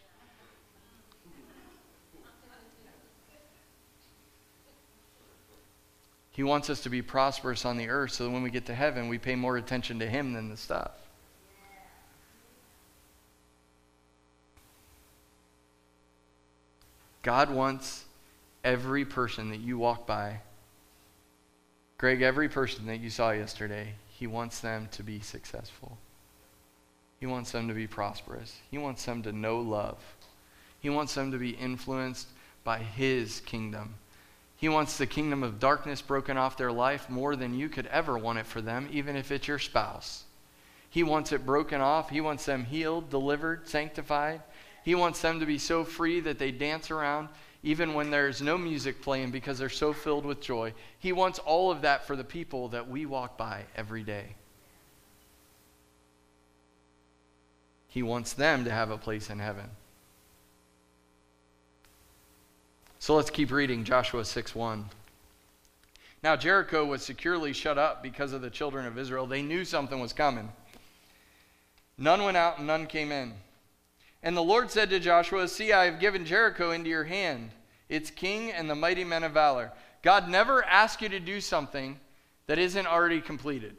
[6.31, 8.75] He wants us to be prosperous on the earth so that when we get to
[8.75, 10.93] heaven, we pay more attention to Him than the stuff.
[17.23, 18.05] God wants
[18.65, 20.41] every person that you walk by,
[22.01, 25.99] Greg, every person that you saw yesterday, He wants them to be successful.
[27.19, 28.59] He wants them to be prosperous.
[28.71, 29.99] He wants them to know love.
[30.81, 32.29] He wants them to be influenced
[32.65, 33.97] by His kingdom.
[34.57, 38.17] He wants the kingdom of darkness broken off their life more than you could ever
[38.17, 40.25] want it for them, even if it's your spouse.
[40.89, 42.09] He wants it broken off.
[42.09, 44.41] He wants them healed, delivered, sanctified.
[44.85, 47.29] He wants them to be so free that they dance around
[47.63, 50.73] even when there's no music playing because they're so filled with joy.
[50.99, 54.35] He wants all of that for the people that we walk by every day.
[57.89, 59.67] He wants them to have a place in heaven.
[62.99, 64.89] So let's keep reading Joshua 6 1.
[66.23, 69.27] Now, Jericho was securely shut up because of the children of Israel.
[69.27, 70.51] They knew something was coming.
[71.97, 73.33] None went out and none came in.
[74.23, 77.51] And the Lord said to Joshua, See, I have given Jericho into your hand,
[77.89, 79.73] its king and the mighty men of valor.
[80.03, 81.99] God never asks you to do something
[82.47, 83.77] that isn't already completed.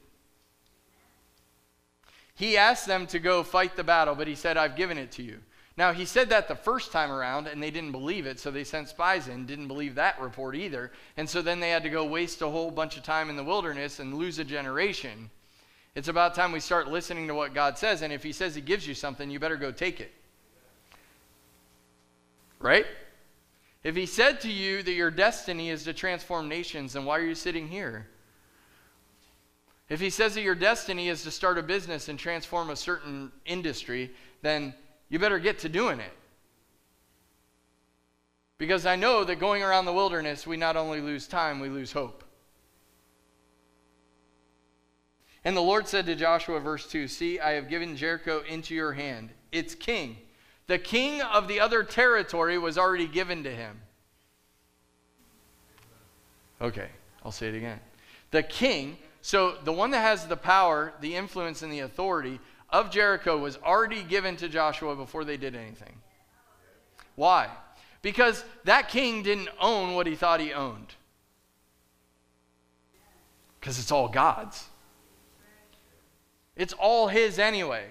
[2.36, 5.23] He asked them to go fight the battle, but he said, I've given it to
[5.23, 5.39] you.
[5.77, 8.63] Now, he said that the first time around, and they didn't believe it, so they
[8.63, 10.91] sent spies in, didn't believe that report either.
[11.17, 13.43] And so then they had to go waste a whole bunch of time in the
[13.43, 15.30] wilderness and lose a generation.
[15.95, 18.62] It's about time we start listening to what God says, and if he says he
[18.62, 20.12] gives you something, you better go take it.
[22.62, 22.86] Right?
[23.84, 27.26] If he said to you that your destiny is to transform nations, then why are
[27.26, 28.08] you sitting here?
[29.89, 33.32] If he says that your destiny is to start a business and transform a certain
[33.45, 34.74] industry, then
[35.10, 36.13] you better get to doing it.
[38.58, 41.91] Because I know that going around the wilderness, we not only lose time, we lose
[41.91, 42.24] hope.
[45.43, 48.93] And the Lord said to Joshua, verse 2 See, I have given Jericho into your
[48.93, 50.17] hand, its king.
[50.71, 53.81] The king of the other territory was already given to him.
[56.62, 56.88] Okay,
[57.25, 57.81] I'll say it again.
[58.29, 62.89] The king, so the one that has the power, the influence, and the authority of
[62.89, 65.93] Jericho was already given to Joshua before they did anything.
[67.17, 67.49] Why?
[68.01, 70.95] Because that king didn't own what he thought he owned.
[73.60, 74.69] Because it's all God's.
[76.55, 77.88] It's all his anyway.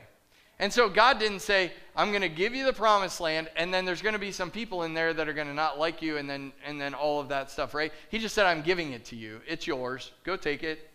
[0.61, 3.87] And so God didn't say, I'm going to give you the promised land, and then
[3.87, 6.18] there's going to be some people in there that are going to not like you,
[6.18, 7.90] and then, and then all of that stuff, right?
[8.11, 9.40] He just said, I'm giving it to you.
[9.49, 10.12] It's yours.
[10.23, 10.90] Go take it.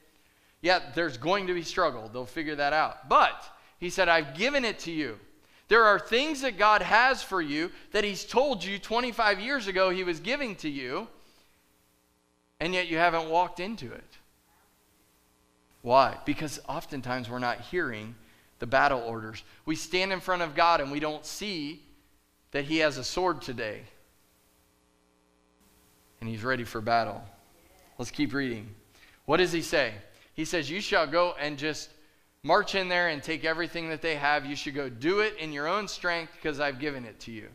[0.62, 2.10] Yeah, there's going to be struggle.
[2.14, 3.10] They'll figure that out.
[3.10, 3.44] But
[3.80, 5.20] he said, I've given it to you.
[5.68, 9.90] There are things that God has for you that He's told you 25 years ago
[9.90, 11.08] He was giving to you,
[12.60, 14.18] and yet you haven't walked into it.
[15.82, 16.18] Why?
[16.24, 18.14] Because oftentimes we're not hearing
[18.66, 19.44] the battle orders.
[19.66, 21.84] We stand in front of God and we don't see
[22.50, 23.82] that He has a sword today,
[26.20, 27.24] and He's ready for battle.
[28.00, 28.74] Let's keep reading.
[29.26, 29.94] What does He say?
[30.34, 31.92] He says, You shall go and just
[32.42, 34.48] march in there and take everything that they have.
[34.48, 37.50] You should go do it in your own strength because I've given it to you.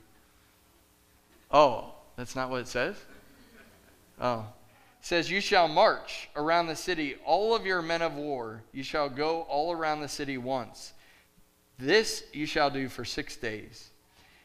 [1.50, 2.94] Oh, that's not what it says?
[4.20, 4.46] Oh.
[5.00, 8.62] It says, You shall march around the city, all of your men of war.
[8.70, 10.92] You shall go all around the city once.
[11.80, 13.88] This you shall do for six days.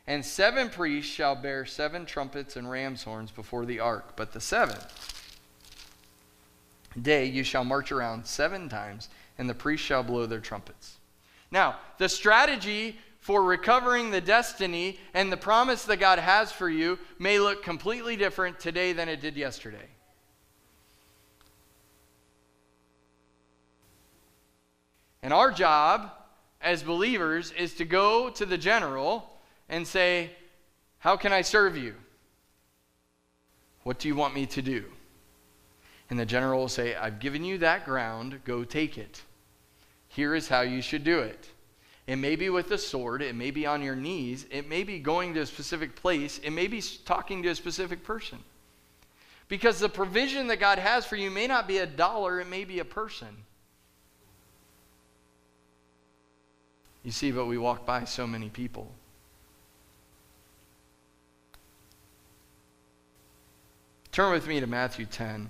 [0.07, 4.15] And seven priests shall bear seven trumpets and ram's horns before the ark.
[4.15, 5.11] But the seventh
[7.01, 10.97] day you shall march around seven times and the priests shall blow their trumpets.
[11.51, 16.99] Now, the strategy for recovering the destiny and the promise that God has for you
[17.19, 19.89] may look completely different today than it did yesterday.
[25.23, 26.11] And our job
[26.65, 29.29] as believers is to go to the general
[29.69, 30.31] and say,
[30.97, 31.95] How can I serve you?
[33.83, 34.83] What do you want me to do?
[36.09, 39.21] And the general will say, I've given you that ground, go take it.
[40.07, 41.47] Here is how you should do it.
[42.07, 44.99] It may be with a sword, it may be on your knees, it may be
[44.99, 48.39] going to a specific place, it may be talking to a specific person.
[49.47, 52.63] Because the provision that God has for you may not be a dollar, it may
[52.63, 53.45] be a person.
[57.05, 58.91] You see, but we walk by so many people.
[64.11, 65.47] Turn with me to Matthew 10.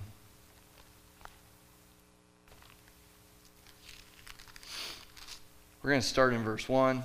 [5.82, 7.02] We're going to start in verse 1.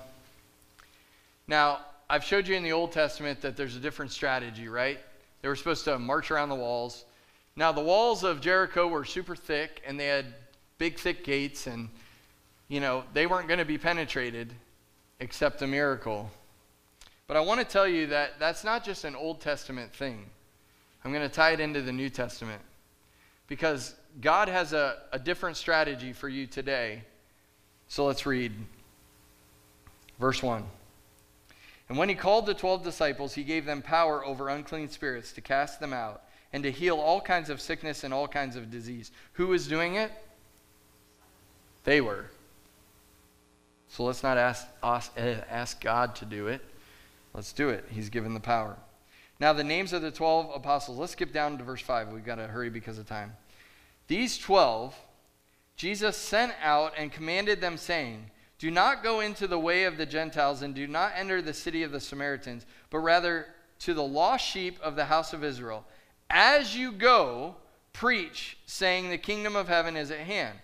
[1.47, 4.99] Now, I've showed you in the Old Testament that there's a different strategy, right?
[5.41, 7.05] They were supposed to march around the walls.
[7.55, 10.25] Now, the walls of Jericho were super thick, and they had
[10.77, 11.87] big, thick gates, and,
[12.71, 14.53] you know, they weren't going to be penetrated
[15.19, 16.31] except a miracle.
[17.27, 20.25] But I want to tell you that that's not just an Old Testament thing.
[21.03, 22.61] I'm going to tie it into the New Testament
[23.47, 27.03] because God has a, a different strategy for you today
[27.91, 28.53] so let's read
[30.17, 30.63] Verse 1.
[31.89, 35.41] And when he called the twelve disciples, he gave them power over unclean spirits to
[35.41, 36.21] cast them out
[36.53, 39.11] and to heal all kinds of sickness and all kinds of disease.
[39.33, 40.09] Who was doing it?
[41.83, 42.27] They were.
[43.91, 46.61] So let's not ask, ask, eh, ask God to do it.
[47.33, 47.83] Let's do it.
[47.89, 48.77] He's given the power.
[49.37, 52.07] Now, the names of the 12 apostles, let's skip down to verse 5.
[52.07, 53.35] We've got to hurry because of time.
[54.07, 54.95] These 12,
[55.75, 60.05] Jesus sent out and commanded them, saying, Do not go into the way of the
[60.05, 63.47] Gentiles, and do not enter the city of the Samaritans, but rather
[63.79, 65.83] to the lost sheep of the house of Israel.
[66.29, 67.57] As you go,
[67.91, 70.59] preach, saying, The kingdom of heaven is at hand.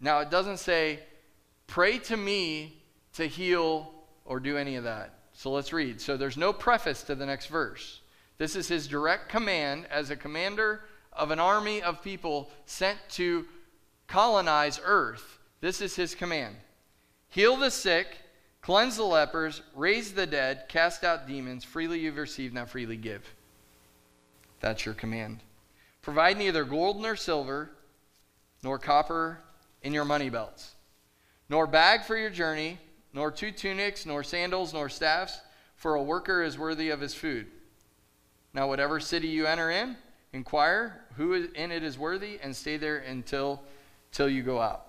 [0.00, 1.00] Now, it doesn't say,
[1.66, 2.82] Pray to me
[3.14, 3.92] to heal
[4.24, 5.18] or do any of that.
[5.32, 6.00] So let's read.
[6.00, 8.00] So there's no preface to the next verse.
[8.38, 13.46] This is his direct command as a commander of an army of people sent to
[14.06, 15.38] colonize earth.
[15.60, 16.56] This is his command
[17.28, 18.18] Heal the sick,
[18.62, 21.64] cleanse the lepers, raise the dead, cast out demons.
[21.64, 23.28] Freely you've received, now freely give.
[24.60, 25.40] That's your command.
[26.00, 27.70] Provide neither gold nor silver,
[28.62, 29.38] nor copper
[29.82, 30.73] in your money belts,
[31.48, 32.78] nor bag for your journey,
[33.12, 35.40] nor two tunics, nor sandals, nor staffs,
[35.76, 37.46] for a worker is worthy of his food.
[38.52, 39.96] Now, whatever city you enter in,
[40.32, 43.62] inquire who in it is worthy, and stay there until,
[44.12, 44.86] till you go out.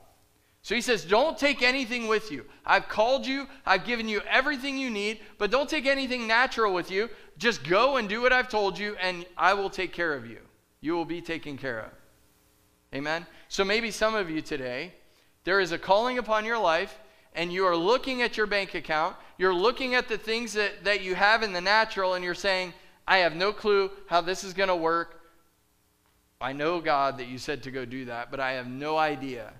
[0.61, 2.45] So he says, Don't take anything with you.
[2.65, 6.89] I've called you, I've given you everything you need, but don't take anything natural with
[6.89, 7.09] you.
[7.37, 10.39] Just go and do what I've told you, and I will take care of you.
[10.81, 11.91] You will be taken care of.
[12.95, 13.27] Amen?
[13.47, 14.93] So maybe some of you today,
[15.45, 16.99] there is a calling upon your life,
[17.33, 21.01] and you are looking at your bank account, you're looking at the things that, that
[21.01, 22.73] you have in the natural, and you're saying,
[23.07, 25.21] I have no clue how this is going to work.
[26.41, 29.53] I know, God, that you said to go do that, but I have no idea.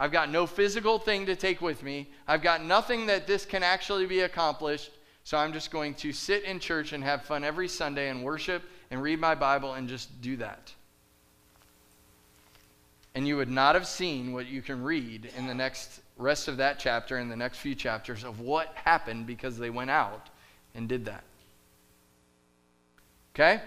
[0.00, 2.08] I've got no physical thing to take with me.
[2.26, 4.90] I've got nothing that this can actually be accomplished.
[5.24, 8.62] So I'm just going to sit in church and have fun every Sunday and worship
[8.90, 10.72] and read my Bible and just do that.
[13.14, 16.56] And you would not have seen what you can read in the next rest of
[16.58, 20.28] that chapter and the next few chapters of what happened because they went out
[20.74, 21.24] and did that.
[23.34, 23.62] Okay?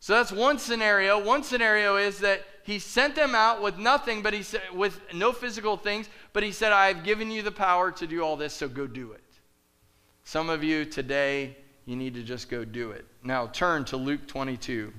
[0.00, 1.22] So that's one scenario.
[1.22, 5.32] One scenario is that he sent them out with nothing, but he said with no
[5.32, 8.68] physical things, but he said, I've given you the power to do all this, so
[8.68, 9.20] go do it.
[10.24, 13.04] Some of you today, you need to just go do it.
[13.24, 14.92] Now turn to Luke 22.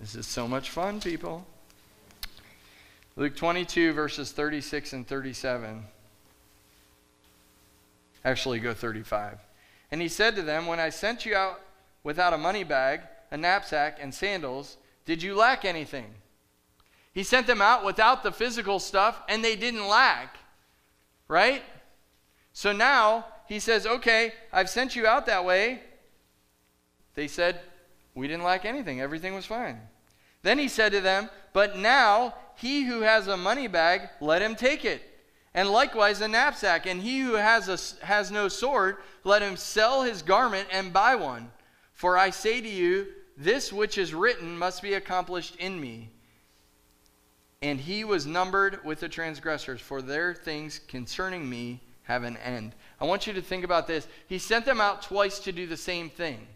[0.00, 1.44] This is so much fun, people.
[3.16, 5.84] Luke 22, verses 36 and 37.
[8.24, 9.38] Actually, go 35.
[9.90, 11.60] And he said to them, When I sent you out
[12.04, 13.00] without a money bag,
[13.32, 16.14] a knapsack, and sandals, did you lack anything?
[17.12, 20.36] He sent them out without the physical stuff, and they didn't lack.
[21.26, 21.62] Right?
[22.52, 25.80] So now he says, Okay, I've sent you out that way.
[27.16, 27.60] They said,
[28.18, 29.80] We didn't lack anything, everything was fine.
[30.42, 34.54] Then he said to them, But now he who has a money bag, let him
[34.54, 35.02] take it.
[35.54, 36.86] And likewise a knapsack.
[36.86, 41.14] And he who has, a, has no sword, let him sell his garment and buy
[41.14, 41.50] one.
[41.92, 46.10] For I say to you, this which is written must be accomplished in me.
[47.62, 52.74] And he was numbered with the transgressors, for their things concerning me have an end.
[53.00, 54.06] I want you to think about this.
[54.28, 56.46] He sent them out twice to do the same thing.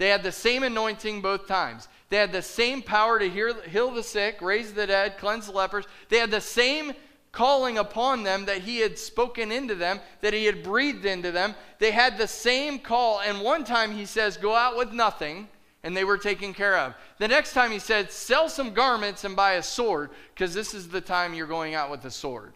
[0.00, 1.86] They had the same anointing both times.
[2.08, 5.84] They had the same power to heal the sick, raise the dead, cleanse the lepers.
[6.08, 6.94] They had the same
[7.32, 11.54] calling upon them that he had spoken into them, that he had breathed into them.
[11.80, 13.20] They had the same call.
[13.20, 15.48] And one time he says, Go out with nothing
[15.82, 16.94] and they were taken care of.
[17.18, 20.88] The next time he said, Sell some garments and buy a sword, because this is
[20.88, 22.54] the time you're going out with a sword.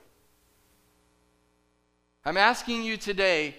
[2.24, 3.55] I'm asking you today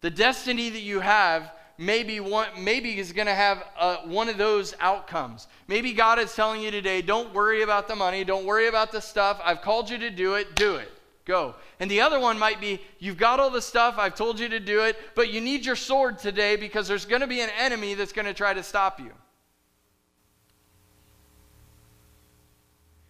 [0.00, 4.38] the destiny that you have maybe one maybe is going to have uh, one of
[4.38, 5.48] those outcomes.
[5.68, 8.24] Maybe god is telling you today don't worry about the money.
[8.24, 9.40] Don't worry about the stuff.
[9.44, 10.54] I've called you to do it.
[10.54, 10.90] Do it.
[11.24, 11.54] Go.
[11.80, 14.60] And the other one might be you've got all the stuff, I've told you to
[14.60, 17.94] do it, but you need your sword today because there's going to be an enemy
[17.94, 19.12] that's going to try to stop you.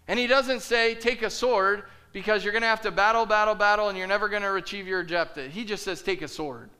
[0.06, 3.54] And he doesn't say take a sword because you're going to have to battle, battle,
[3.54, 5.50] battle, and you're never going to achieve your objective.
[5.50, 6.70] He just says take a sword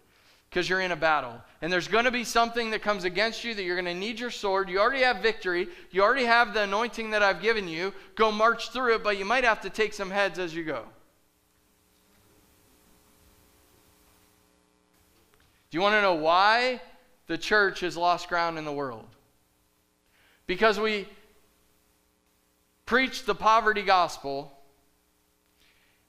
[0.55, 1.35] because you're in a battle.
[1.63, 4.21] And there's going to be something that comes against you that you're going to need
[4.21, 4.71] your sword.
[4.71, 5.67] You already have victory.
[5.91, 7.93] You already have the anointing that I've given you.
[8.15, 10.85] Go march through it, but you might have to take some heads as you go.
[15.73, 16.81] Do you want to know why
[17.27, 19.09] the church has lost ground in the world?
[20.47, 21.09] Because we
[22.87, 24.53] preach the poverty gospel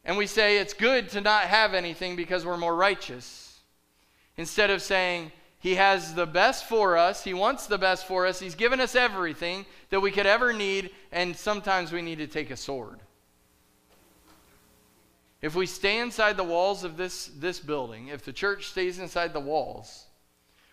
[0.03, 3.44] and we say it's good to not have anything because we're more righteous.
[4.37, 8.39] Instead of saying, He has the best for us, He wants the best for us,
[8.39, 12.51] He's given us everything that we could ever need, and sometimes we need to take
[12.51, 12.99] a sword.
[15.41, 19.31] If we stay inside the walls of this, this building, if the church stays inside
[19.31, 20.05] the walls,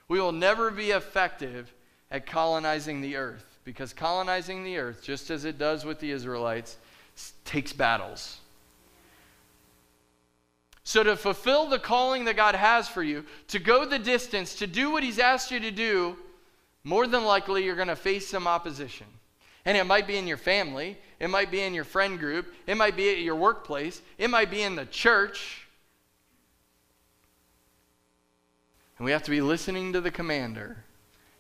[0.09, 1.73] we will never be effective
[2.11, 6.77] at colonizing the earth because colonizing the earth, just as it does with the Israelites,
[7.45, 8.39] takes battles.
[10.85, 14.67] So, to fulfill the calling that God has for you, to go the distance, to
[14.67, 16.17] do what He's asked you to do,
[16.83, 19.07] more than likely you're going to face some opposition.
[19.65, 22.77] And it might be in your family, it might be in your friend group, it
[22.77, 25.69] might be at your workplace, it might be in the church.
[28.99, 30.85] And we have to be listening to the commander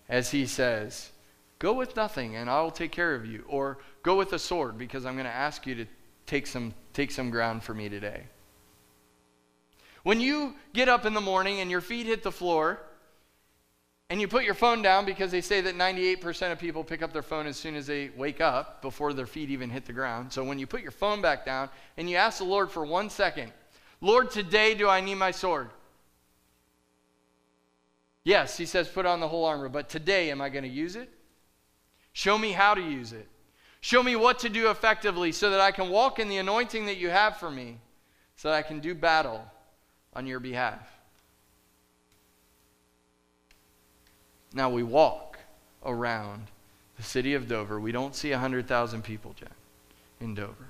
[0.08, 1.10] as he says,
[1.58, 3.44] Go with nothing and I will take care of you.
[3.48, 5.86] Or go with a sword because I'm going to ask you to
[6.26, 8.24] take some, take some ground for me today.
[10.02, 12.80] When you get up in the morning and your feet hit the floor,
[14.12, 17.14] and you put your phone down because they say that 98% of people pick up
[17.14, 20.30] their phone as soon as they wake up before their feet even hit the ground.
[20.30, 23.08] So when you put your phone back down and you ask the Lord for one
[23.08, 23.52] second,
[24.02, 25.70] Lord, today do I need my sword?
[28.22, 30.94] Yes, he says, put on the whole armor, but today am I going to use
[30.94, 31.08] it?
[32.12, 33.28] Show me how to use it.
[33.80, 36.98] Show me what to do effectively so that I can walk in the anointing that
[36.98, 37.78] you have for me,
[38.36, 39.42] so that I can do battle
[40.14, 40.86] on your behalf.
[44.54, 45.38] Now we walk
[45.84, 46.48] around
[46.96, 47.80] the city of Dover.
[47.80, 49.48] We don't see 100,000 people, Jen,
[50.20, 50.68] in Dover.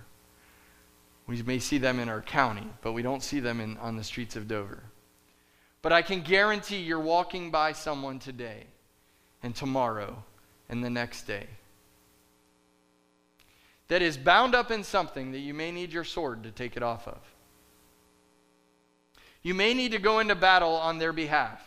[1.26, 4.04] We may see them in our county, but we don't see them in, on the
[4.04, 4.82] streets of Dover.
[5.80, 8.64] But I can guarantee you're walking by someone today
[9.42, 10.22] and tomorrow
[10.68, 11.46] and the next day
[13.88, 16.82] that is bound up in something that you may need your sword to take it
[16.82, 17.18] off of.
[19.42, 21.60] You may need to go into battle on their behalf.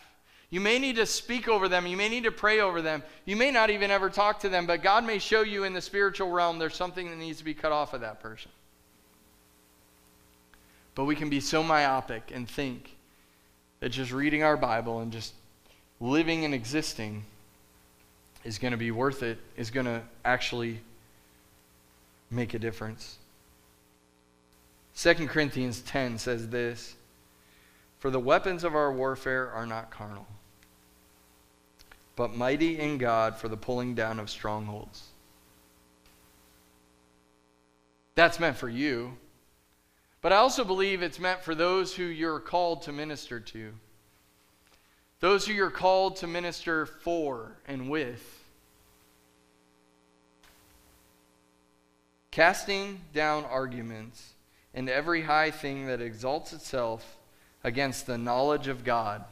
[0.50, 1.86] You may need to speak over them.
[1.88, 3.04] You may need to pray over them.
[3.26, 5.82] You may not even ever talk to them, but God may show you in the
[5.82, 8.52] spiritual realm there's something that needs to be cut off of that person.
[10.94, 12.96] But we can be so myopic and think
[13.82, 15.34] that just reading our Bible and just
[16.00, 17.26] living and existing
[18.46, 20.80] is going to be worth it, is going to actually
[22.32, 23.18] make a difference.
[24.98, 26.96] 2 Corinthians 10 says this
[28.06, 30.28] For the weapons of our warfare are not carnal
[32.16, 35.06] but mighty in God for the pulling down of strongholds.
[38.14, 39.18] That's meant for you.
[40.22, 43.74] But I also believe it's meant for those who you're called to minister to,
[45.20, 48.43] those who you're called to minister for and with.
[52.30, 54.34] Casting down arguments
[54.76, 57.18] and every high thing that exalts itself
[57.66, 59.26] against the knowledge of God.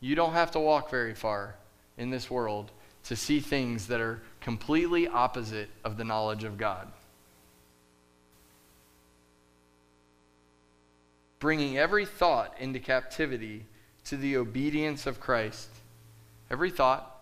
[0.00, 1.56] You don't have to walk very far
[1.98, 2.70] in this world
[3.04, 6.88] to see things that are completely opposite of the knowledge of God.
[11.38, 13.66] Bringing every thought into captivity
[14.06, 15.68] to the obedience of Christ.
[16.50, 17.14] Every thought.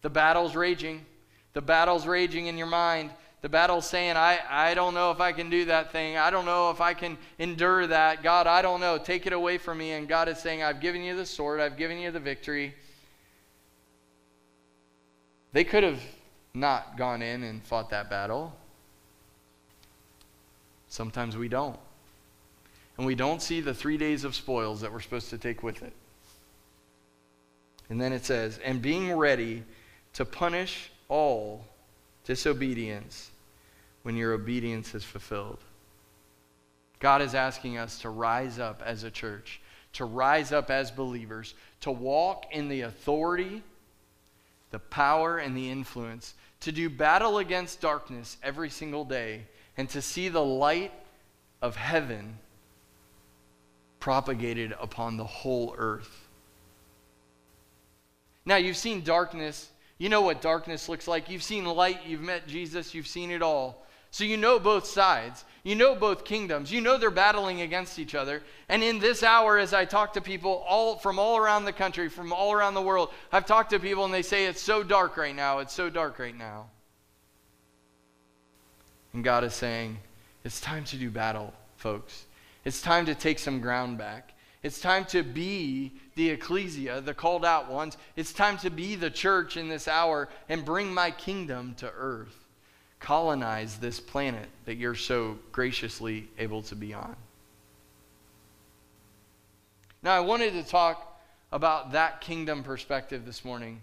[0.00, 1.04] The battle's raging.
[1.52, 3.10] The battle's raging in your mind.
[3.42, 6.18] The battle's saying, I, I don't know if I can do that thing.
[6.18, 8.22] I don't know if I can endure that.
[8.22, 8.98] God, I don't know.
[8.98, 9.92] Take it away from me.
[9.92, 11.58] And God is saying, I've given you the sword.
[11.58, 12.74] I've given you the victory.
[15.52, 16.02] They could have
[16.52, 18.54] not gone in and fought that battle.
[20.88, 21.78] Sometimes we don't.
[22.98, 25.82] And we don't see the three days of spoils that we're supposed to take with
[25.82, 25.94] it.
[27.88, 29.64] And then it says, and being ready
[30.12, 31.64] to punish all
[32.24, 33.30] disobedience
[34.02, 35.58] when your obedience is fulfilled.
[36.98, 39.60] God is asking us to rise up as a church,
[39.94, 43.62] to rise up as believers, to walk in the authority
[44.70, 49.42] the power and the influence to do battle against darkness every single day
[49.76, 50.92] and to see the light
[51.62, 52.38] of heaven
[53.98, 56.28] propagated upon the whole earth.
[58.44, 59.68] Now, you've seen darkness.
[60.00, 61.28] You know what darkness looks like.
[61.28, 62.06] You've seen light.
[62.06, 62.94] You've met Jesus.
[62.94, 63.84] You've seen it all.
[64.10, 65.44] So you know both sides.
[65.62, 66.72] You know both kingdoms.
[66.72, 68.42] You know they're battling against each other.
[68.70, 72.08] And in this hour, as I talk to people all from all around the country,
[72.08, 75.18] from all around the world, I've talked to people and they say it's so dark
[75.18, 75.58] right now.
[75.58, 76.68] It's so dark right now.
[79.12, 79.98] And God is saying,
[80.44, 82.24] it's time to do battle, folks.
[82.64, 84.32] It's time to take some ground back.
[84.62, 87.96] It's time to be the ecclesia, the called out ones.
[88.14, 92.36] It's time to be the church in this hour and bring my kingdom to earth
[92.98, 97.16] colonize this planet that you're so graciously able to be on.
[100.02, 101.18] Now, I wanted to talk
[101.52, 103.80] about that kingdom perspective this morning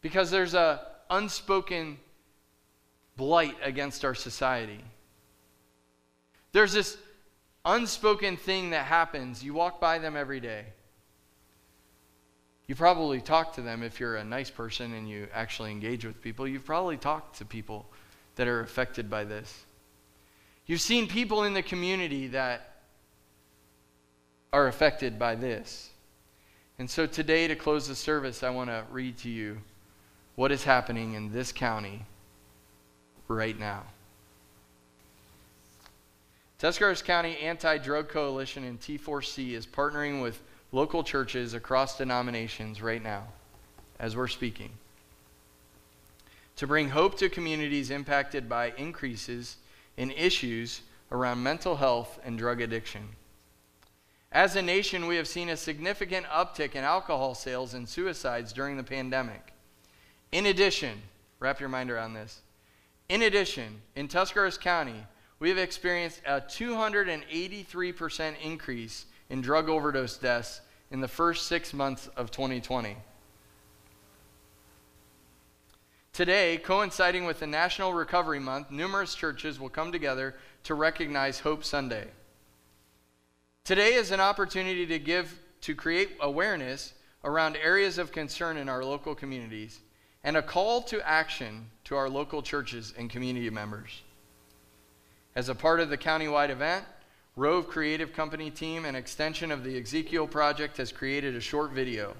[0.00, 1.96] because there's a unspoken
[3.16, 4.82] blight against our society.
[6.50, 6.96] There's this
[7.64, 9.44] unspoken thing that happens.
[9.44, 10.64] You walk by them every day.
[12.68, 16.20] You probably talk to them if you're a nice person and you actually engage with
[16.22, 16.46] people.
[16.46, 17.86] You've probably talked to people
[18.36, 19.64] that are affected by this.
[20.66, 22.76] You've seen people in the community that
[24.52, 25.90] are affected by this.
[26.78, 29.58] And so today, to close the service, I want to read to you
[30.36, 32.04] what is happening in this county
[33.28, 33.82] right now.
[36.58, 40.42] Tuscarawas County Anti Drug Coalition and T4C is partnering with
[40.72, 43.24] local churches across denominations right now
[43.98, 44.70] as we're speaking
[46.58, 49.58] to bring hope to communities impacted by increases
[49.96, 50.80] in issues
[51.12, 53.10] around mental health and drug addiction.
[54.32, 58.76] As a nation, we have seen a significant uptick in alcohol sales and suicides during
[58.76, 59.52] the pandemic.
[60.32, 61.00] In addition,
[61.38, 62.40] wrap your mind around this.
[63.08, 65.06] In addition, in Tuscarawas County,
[65.38, 70.60] we have experienced a 283% increase in drug overdose deaths
[70.90, 72.96] in the first six months of 2020.
[76.12, 81.62] Today, coinciding with the National Recovery Month, numerous churches will come together to recognize Hope
[81.62, 82.08] Sunday.
[83.64, 88.84] Today is an opportunity to give to create awareness around areas of concern in our
[88.84, 89.80] local communities
[90.24, 94.02] and a call to action to our local churches and community members.
[95.36, 96.84] As a part of the countywide event,
[97.38, 102.16] Rove Creative Company team, an extension of the Ezekiel Project, has created a short video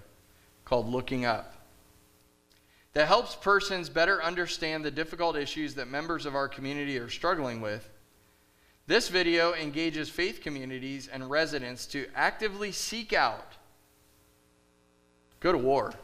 [0.64, 1.54] called Looking Up
[2.92, 7.60] that helps persons better understand the difficult issues that members of our community are struggling
[7.60, 7.90] with.
[8.86, 13.54] This video engages faith communities and residents to actively seek out,
[15.40, 15.94] go to war.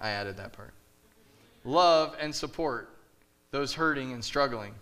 [0.00, 0.72] I added that part.
[1.64, 2.90] Love and support
[3.50, 4.72] those hurting and struggling.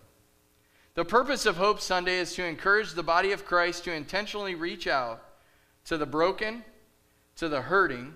[0.97, 4.87] The purpose of Hope Sunday is to encourage the body of Christ to intentionally reach
[4.87, 5.23] out
[5.85, 6.63] to the broken,
[7.35, 8.15] to the hurting,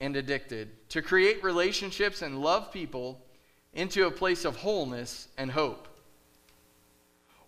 [0.00, 3.24] and addicted, to create relationships and love people
[3.72, 5.86] into a place of wholeness and hope.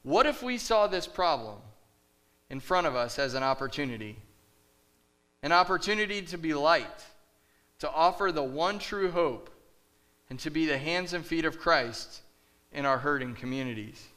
[0.05, 1.59] What if we saw this problem
[2.49, 4.21] in front of us as an opportunity?
[5.43, 7.07] An opportunity to be light,
[7.81, 9.51] to offer the one true hope,
[10.31, 12.21] and to be the hands and feet of Christ
[12.71, 14.11] in our hurting communities.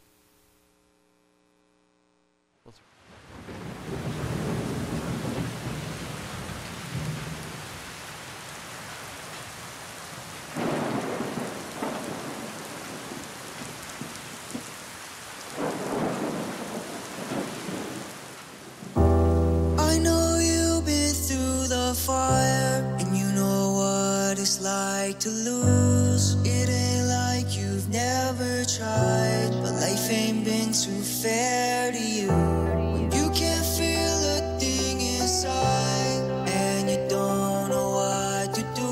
[25.08, 26.34] Like to lose.
[26.44, 32.30] It ain't like you've never tried, but life ain't been too fair to you.
[32.30, 38.90] When you can't feel a thing inside, and you don't know what to do,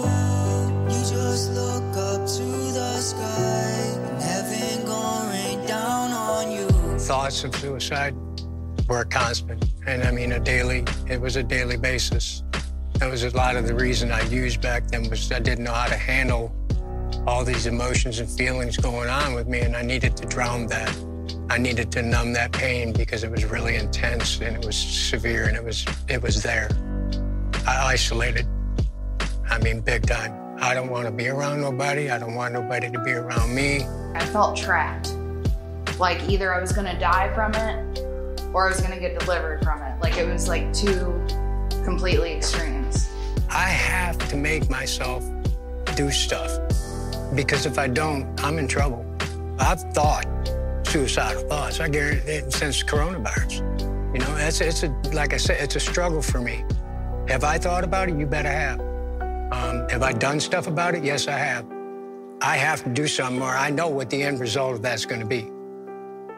[0.93, 2.47] you just look up to
[2.77, 3.73] the sky,
[4.07, 6.67] and heaven gon' rain down on you.
[6.99, 8.13] Thoughts of suicide
[8.87, 10.85] were a constant, and I mean a daily.
[11.09, 12.42] It was a daily basis.
[13.03, 15.73] That was a lot of the reason I used back then was I didn't know
[15.73, 16.55] how to handle
[17.27, 20.97] all these emotions and feelings going on with me, and I needed to drown that.
[21.49, 25.47] I needed to numb that pain because it was really intense and it was severe
[25.47, 26.69] and it was it was there.
[27.67, 28.47] I isolated.
[29.49, 30.57] I mean, big time.
[30.61, 32.09] I don't want to be around nobody.
[32.09, 33.83] I don't want nobody to be around me.
[34.15, 35.13] I felt trapped.
[35.99, 37.99] Like either I was going to die from it
[38.53, 40.01] or I was going to get delivered from it.
[40.01, 41.21] Like it was like two
[41.83, 42.82] completely extremes.
[43.53, 45.23] I have to make myself
[45.95, 46.51] do stuff
[47.35, 49.05] because if I don't, I'm in trouble.
[49.59, 50.25] I've thought
[50.87, 51.79] suicidal thoughts.
[51.79, 53.59] I guarantee it since coronavirus.
[54.13, 56.65] You know, it's it's a like I said, it's a struggle for me.
[57.27, 58.17] Have I thought about it?
[58.17, 58.79] You better have.
[59.51, 61.03] Um, have I done stuff about it?
[61.03, 61.65] Yes, I have.
[62.41, 63.55] I have to do something more.
[63.55, 65.49] I know what the end result of that's going to be.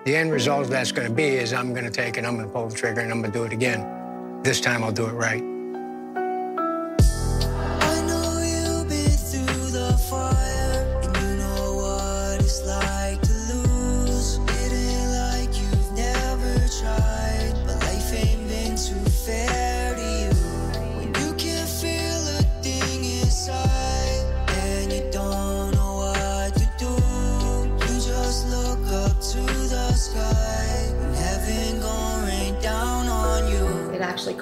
[0.04, 2.36] The end result of that's going to be is I'm going to take it, I'm
[2.36, 4.42] going to pull the trigger, and I'm going to do it again.
[4.44, 5.55] This time I'll do it right.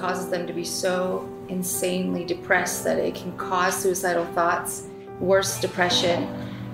[0.03, 4.89] Causes them to be so insanely depressed that it can cause suicidal thoughts,
[5.21, 6.23] worse depression,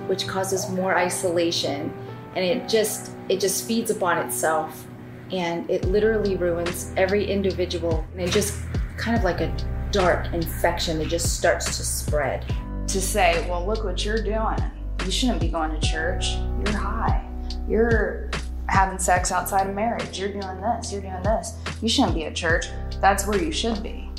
[0.08, 1.94] which causes more isolation,
[2.36, 4.88] and it just it just feeds upon itself
[5.32, 8.64] and it literally ruins every individual and it just
[8.98, 9.56] kind of like a
[9.92, 12.44] dark infection that just starts to spread.
[12.88, 14.58] To say, well, look what you're doing.
[15.06, 16.32] You shouldn't be going to church.
[16.66, 17.24] You're high.
[17.68, 18.32] You're
[18.70, 20.20] having sex outside of marriage.
[20.20, 20.92] You're doing this.
[20.92, 21.56] You're doing this.
[21.82, 22.68] You shouldn't be at church.
[23.02, 24.10] That's where you should be.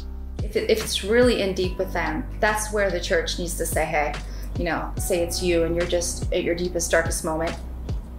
[0.42, 3.66] If, it, if it's really in deep with them, that's where the church needs to
[3.66, 4.14] say, hey,
[4.58, 7.56] you know, say it's you and you're just at your deepest, darkest moment,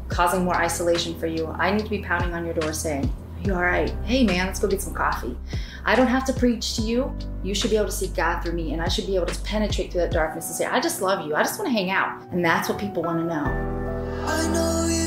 [0.07, 1.47] causing more isolation for you.
[1.47, 3.11] I need to be pounding on your door saying,
[3.43, 3.89] you all right?
[4.05, 5.35] Hey, man, let's go get some coffee.
[5.83, 7.11] I don't have to preach to you.
[7.43, 9.41] You should be able to see God through me, and I should be able to
[9.41, 11.33] penetrate through that darkness and say, I just love you.
[11.33, 12.21] I just want to hang out.
[12.31, 15.00] And that's what people want to know.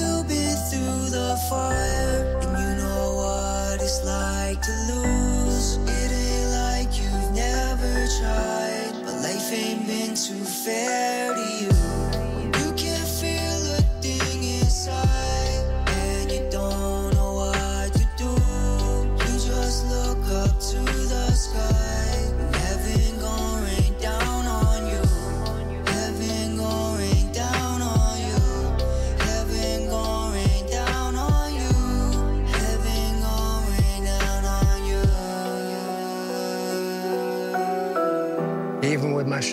[2.43, 5.77] And you know what it's like to lose.
[5.77, 11.45] It ain't like you've never tried, but life ain't been too fair to.
[11.63, 11.84] You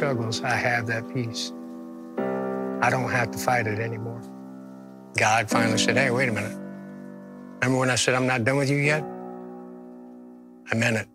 [0.02, 1.54] struggles, I have that peace.
[2.82, 4.20] I don't have to fight it anymore.
[5.16, 6.58] God finally said, hey, wait a minute.
[7.62, 9.04] Remember when I said I'm not done with you yet?
[10.72, 11.08] I meant it.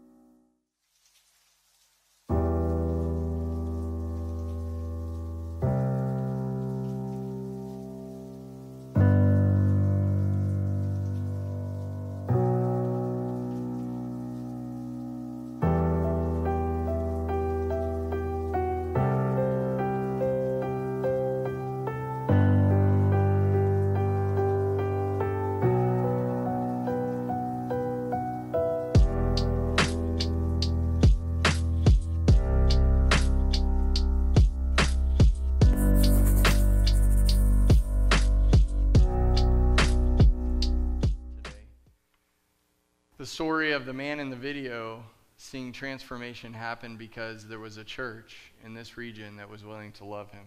[44.46, 45.02] Video
[45.36, 50.04] seeing transformation happen because there was a church in this region that was willing to
[50.04, 50.46] love him.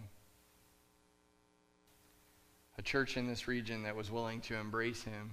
[2.78, 5.32] A church in this region that was willing to embrace him,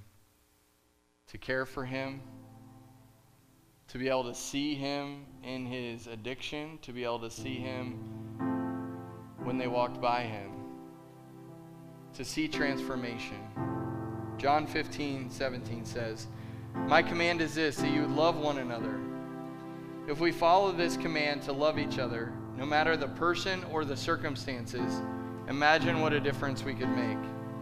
[1.30, 2.20] to care for him,
[3.88, 7.94] to be able to see him in his addiction, to be able to see him
[9.46, 10.52] when they walked by him,
[12.16, 13.48] to see transformation.
[14.38, 16.28] John 15, 17 says,
[16.86, 19.00] My command is this, that you would love one another.
[20.08, 23.98] If we follow this command to love each other, no matter the person or the
[23.98, 25.02] circumstances,
[25.50, 27.18] imagine what a difference we could make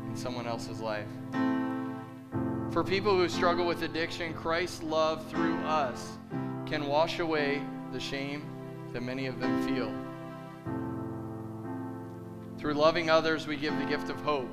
[0.08, 1.08] in someone else's life.
[2.72, 6.18] For people who struggle with addiction, Christ's love through us
[6.66, 7.62] can wash away
[7.92, 8.46] the shame
[8.94, 9.94] that many of them feel.
[12.58, 14.50] Through loving others, we give the gift of hope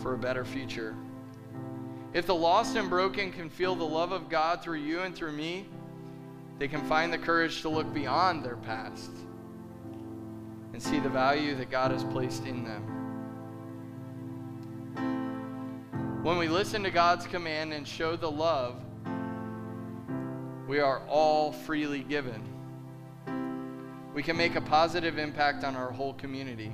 [0.00, 0.96] for a better future.
[2.14, 5.32] If the lost and broken can feel the love of God through you and through
[5.32, 5.66] me,
[6.60, 9.10] they can find the courage to look beyond their past
[10.72, 12.82] and see the value that God has placed in them.
[16.22, 18.80] When we listen to God's command and show the love,
[20.68, 22.42] we are all freely given.
[24.14, 26.72] We can make a positive impact on our whole community.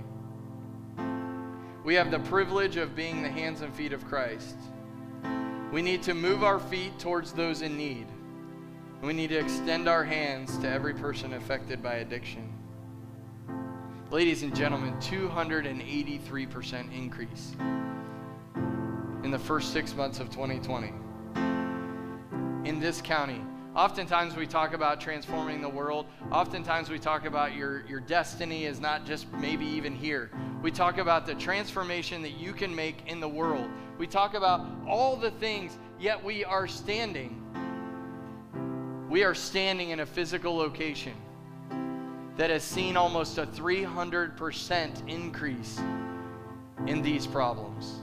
[1.83, 4.57] We have the privilege of being the hands and feet of Christ.
[5.73, 8.07] We need to move our feet towards those in need.
[9.03, 12.53] We need to extend our hands to every person affected by addiction.
[14.11, 17.55] Ladies and gentlemen, 283% increase
[19.23, 20.93] in the first six months of 2020
[22.69, 23.41] in this county.
[23.77, 26.07] Oftentimes we talk about transforming the world.
[26.33, 30.31] Oftentimes we talk about your, your destiny is not just maybe even here.
[30.61, 33.71] We talk about the transformation that you can make in the world.
[33.97, 37.37] We talk about all the things, yet we are standing.
[39.09, 41.15] We are standing in a physical location
[42.37, 45.81] that has seen almost a 300% increase
[46.87, 48.01] in these problems.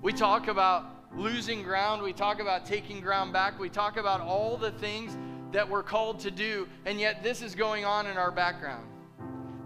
[0.00, 4.56] We talk about losing ground, we talk about taking ground back, we talk about all
[4.56, 5.16] the things
[5.52, 8.86] that we're called to do, and yet this is going on in our background.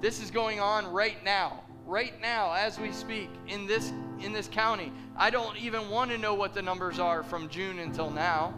[0.01, 4.49] This is going on right now, right now as we speak in this in this
[4.49, 4.93] county.
[5.17, 8.55] I don't even want to know what the numbers are from June until now.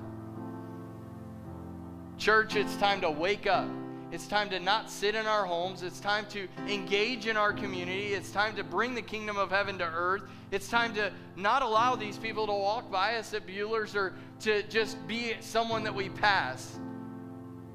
[2.16, 3.68] Church, it's time to wake up.
[4.10, 5.82] It's time to not sit in our homes.
[5.82, 8.14] It's time to engage in our community.
[8.14, 10.22] It's time to bring the kingdom of heaven to earth.
[10.50, 14.62] It's time to not allow these people to walk by us at Buehler's or to
[14.64, 16.78] just be someone that we pass.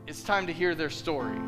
[0.08, 1.40] It's time to hear their story.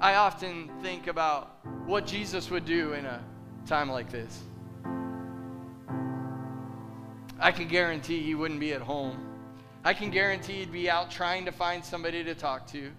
[0.00, 3.22] I often think about what Jesus would do in a
[3.66, 4.42] time like this.
[7.38, 9.29] I can guarantee he wouldn't be at home.
[9.84, 12.90] I can guarantee he'd be out trying to find somebody to talk to.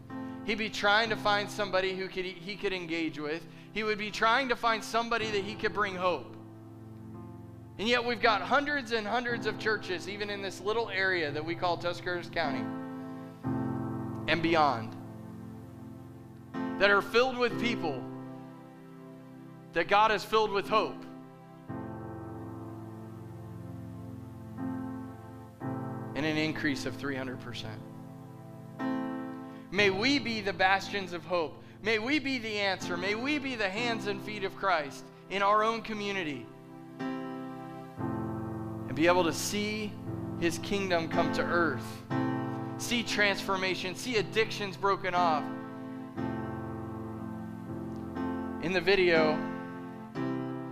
[0.45, 3.45] He'd be trying to find somebody who could, he could engage with.
[3.73, 6.35] He would be trying to find somebody that he could bring hope.
[7.77, 11.43] And yet we've got hundreds and hundreds of churches, even in this little area that
[11.43, 12.65] we call Tuscarawas County
[14.27, 14.95] and beyond,
[16.79, 18.03] that are filled with people
[19.73, 21.05] that God has filled with hope.
[26.15, 27.65] And an increase of 300%.
[29.71, 31.63] May we be the bastions of hope.
[31.81, 32.97] May we be the answer.
[32.97, 36.45] May we be the hands and feet of Christ in our own community
[36.99, 39.93] and be able to see
[40.39, 42.03] his kingdom come to earth,
[42.77, 45.43] see transformation, see addictions broken off.
[48.61, 49.39] In the video,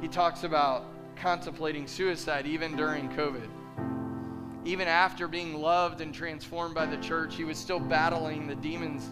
[0.01, 0.85] he talks about
[1.15, 3.49] contemplating suicide even during COVID
[4.69, 9.09] even after being loved and transformed by the church, he was still battling the demons.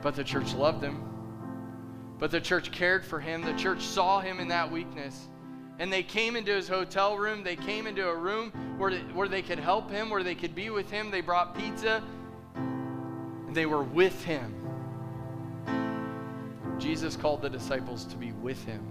[0.00, 1.04] But the church loved him.
[2.18, 3.42] But the church cared for him.
[3.42, 5.28] The church saw him in that weakness.
[5.78, 7.44] And they came into his hotel room.
[7.44, 10.70] They came into a room where, where they could help him, where they could be
[10.70, 11.10] with him.
[11.10, 12.02] They brought pizza.
[12.54, 14.54] And they were with him.
[16.78, 18.86] Jesus called the disciples to be with him.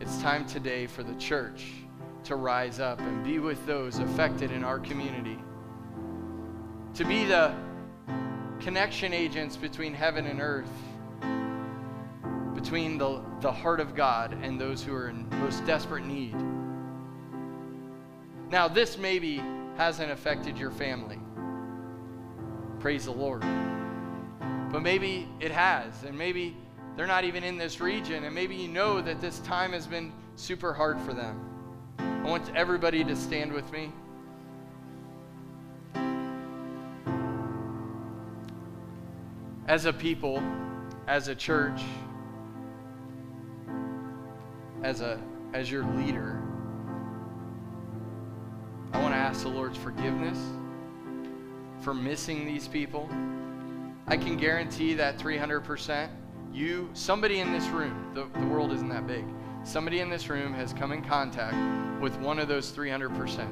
[0.00, 1.83] It's time today for the church
[2.24, 5.38] to rise up and be with those affected in our community.
[6.94, 7.54] To be the
[8.60, 10.70] connection agents between heaven and earth,
[12.54, 16.34] between the, the heart of God and those who are in most desperate need.
[18.50, 19.42] Now, this maybe
[19.76, 21.18] hasn't affected your family.
[22.80, 23.42] Praise the Lord.
[24.70, 26.56] But maybe it has, and maybe
[26.96, 30.12] they're not even in this region, and maybe you know that this time has been
[30.36, 31.53] super hard for them.
[32.24, 33.92] I want everybody to stand with me.
[39.68, 40.42] As a people,
[41.06, 41.82] as a church,
[44.82, 45.20] as a
[45.52, 46.42] as your leader,
[48.94, 50.38] I want to ask the Lord's forgiveness
[51.82, 53.06] for missing these people.
[54.06, 56.08] I can guarantee that 300%.
[56.54, 59.26] You, somebody in this room, the, the world isn't that big
[59.64, 63.48] somebody in this room has come in contact with one of those 300%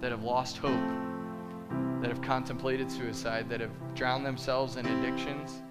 [0.00, 0.80] that have lost hope,
[2.00, 5.62] that have contemplated suicide, that have drowned themselves in addictions.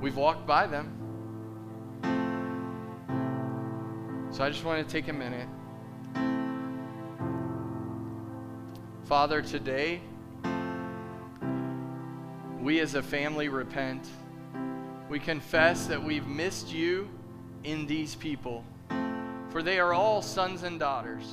[0.00, 0.92] We've walked by them.
[4.30, 5.48] So I just want to take a minute.
[9.04, 10.02] Father, today,
[12.60, 14.06] we as a family repent.
[15.08, 17.08] We confess that we've missed you
[17.62, 18.64] in these people,
[19.50, 21.32] for they are all sons and daughters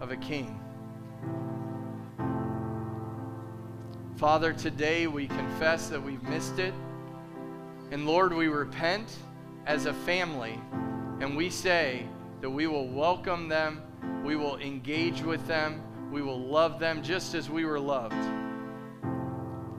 [0.00, 0.58] of a king.
[4.16, 6.72] Father, today we confess that we've missed it.
[7.90, 9.14] And Lord, we repent
[9.66, 10.58] as a family,
[11.20, 12.06] and we say
[12.40, 13.82] that we will welcome them,
[14.24, 18.14] we will engage with them, we will love them just as we were loved.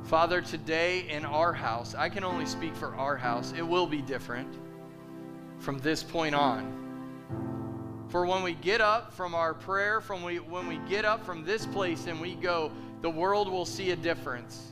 [0.04, 4.02] Father, today in our house, I can only speak for our house, it will be
[4.02, 4.54] different
[5.60, 8.06] from this point on.
[8.10, 11.46] For when we get up from our prayer, from we, when we get up from
[11.46, 12.70] this place and we go,
[13.02, 14.72] the world will see a difference.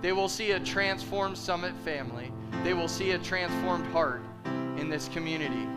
[0.00, 2.32] They will see a transformed Summit family.
[2.64, 4.22] They will see a transformed heart
[4.78, 5.68] in this community.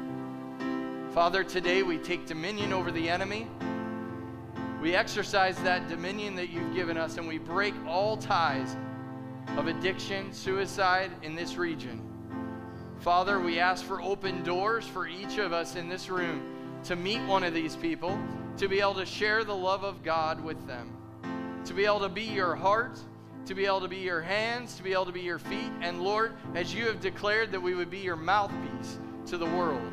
[1.14, 3.48] Father, today we take dominion over the enemy.
[4.82, 8.78] We exercise that dominion that you've given us and we break all ties
[9.58, 12.02] of addiction, suicide in this region.
[13.00, 16.42] Father, we ask for open doors for each of us in this room
[16.86, 18.18] to meet one of these people,
[18.58, 20.96] to be able to share the love of God with them,
[21.66, 23.00] to be able to be your heart,
[23.46, 26.02] to be able to be your hands, to be able to be your feet, and
[26.02, 29.92] Lord, as you have declared that we would be your mouthpiece to the world.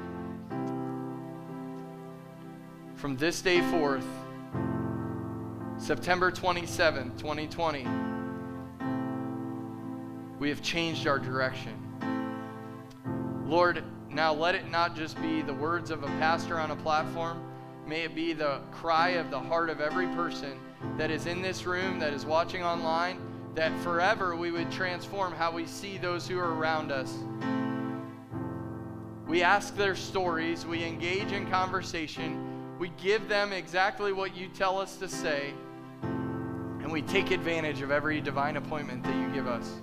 [2.94, 4.06] From this day forth,
[5.78, 7.86] September 27, 2020,
[10.40, 11.76] we have changed our direction.
[13.46, 17.40] Lord, now let it not just be the words of a pastor on a platform,
[17.90, 20.60] May it be the cry of the heart of every person
[20.96, 23.18] that is in this room, that is watching online,
[23.56, 27.12] that forever we would transform how we see those who are around us.
[29.26, 34.78] We ask their stories, we engage in conversation, we give them exactly what you tell
[34.78, 35.52] us to say,
[36.02, 39.80] and we take advantage of every divine appointment that you give us.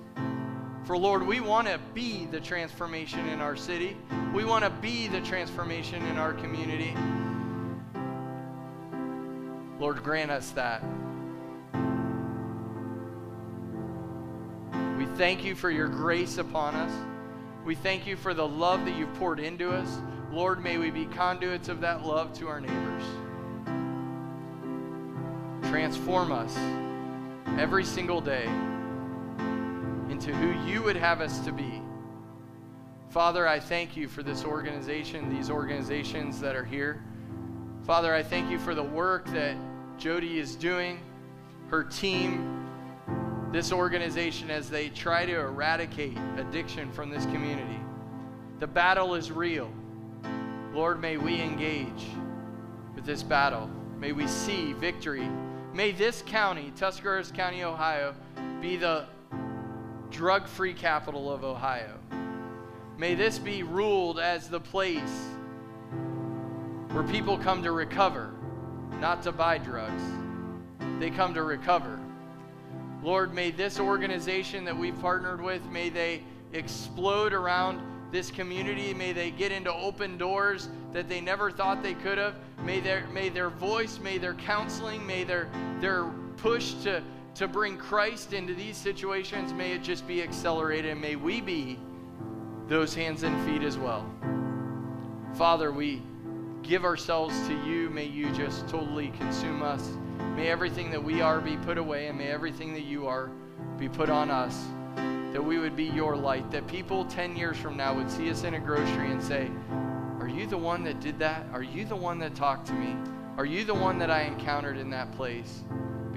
[0.88, 3.94] For Lord, we want to be the transformation in our city.
[4.32, 6.94] We want to be the transformation in our community.
[9.78, 10.82] Lord, grant us that.
[14.96, 16.92] We thank you for your grace upon us.
[17.66, 20.00] We thank you for the love that you've poured into us.
[20.32, 23.02] Lord, may we be conduits of that love to our neighbors.
[25.68, 26.56] Transform us
[27.58, 28.48] every single day
[30.18, 31.80] into who you would have us to be.
[33.08, 37.04] Father, I thank you for this organization, these organizations that are here.
[37.84, 39.56] Father, I thank you for the work that
[39.96, 40.98] Jody is doing,
[41.68, 42.66] her team,
[43.52, 47.78] this organization as they try to eradicate addiction from this community.
[48.58, 49.70] The battle is real.
[50.74, 52.06] Lord, may we engage
[52.96, 53.70] with this battle.
[54.00, 55.28] May we see victory.
[55.72, 58.16] May this county, Tuscarawas County, Ohio,
[58.60, 59.06] be the
[60.10, 61.98] drug free capital of Ohio.
[62.96, 65.26] May this be ruled as the place
[66.90, 68.32] where people come to recover,
[69.00, 70.02] not to buy drugs.
[70.98, 72.00] They come to recover.
[73.02, 77.80] Lord, may this organization that we've partnered with, may they explode around
[78.10, 78.94] this community.
[78.94, 82.34] May they get into open doors that they never thought they could have.
[82.64, 85.48] May their, may their voice, may their counseling, may their,
[85.80, 86.06] their
[86.38, 87.02] push to,
[87.38, 90.90] to bring Christ into these situations, may it just be accelerated.
[90.90, 91.78] And may we be
[92.66, 94.04] those hands and feet as well.
[95.34, 96.02] Father, we
[96.64, 97.90] give ourselves to you.
[97.90, 99.88] May you just totally consume us.
[100.34, 103.30] May everything that we are be put away, and may everything that you are
[103.78, 104.66] be put on us.
[105.32, 106.50] That we would be your light.
[106.50, 109.48] That people 10 years from now would see us in a grocery and say,
[110.18, 111.46] Are you the one that did that?
[111.52, 112.96] Are you the one that talked to me?
[113.36, 115.62] Are you the one that I encountered in that place?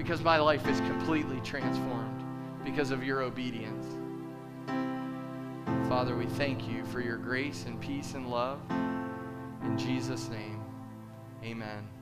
[0.02, 2.24] Because my life is completely transformed
[2.64, 3.86] because of your obedience.
[5.88, 8.58] Father, we thank you for your grace and peace and love.
[9.62, 10.60] In Jesus' name,
[11.44, 12.01] amen.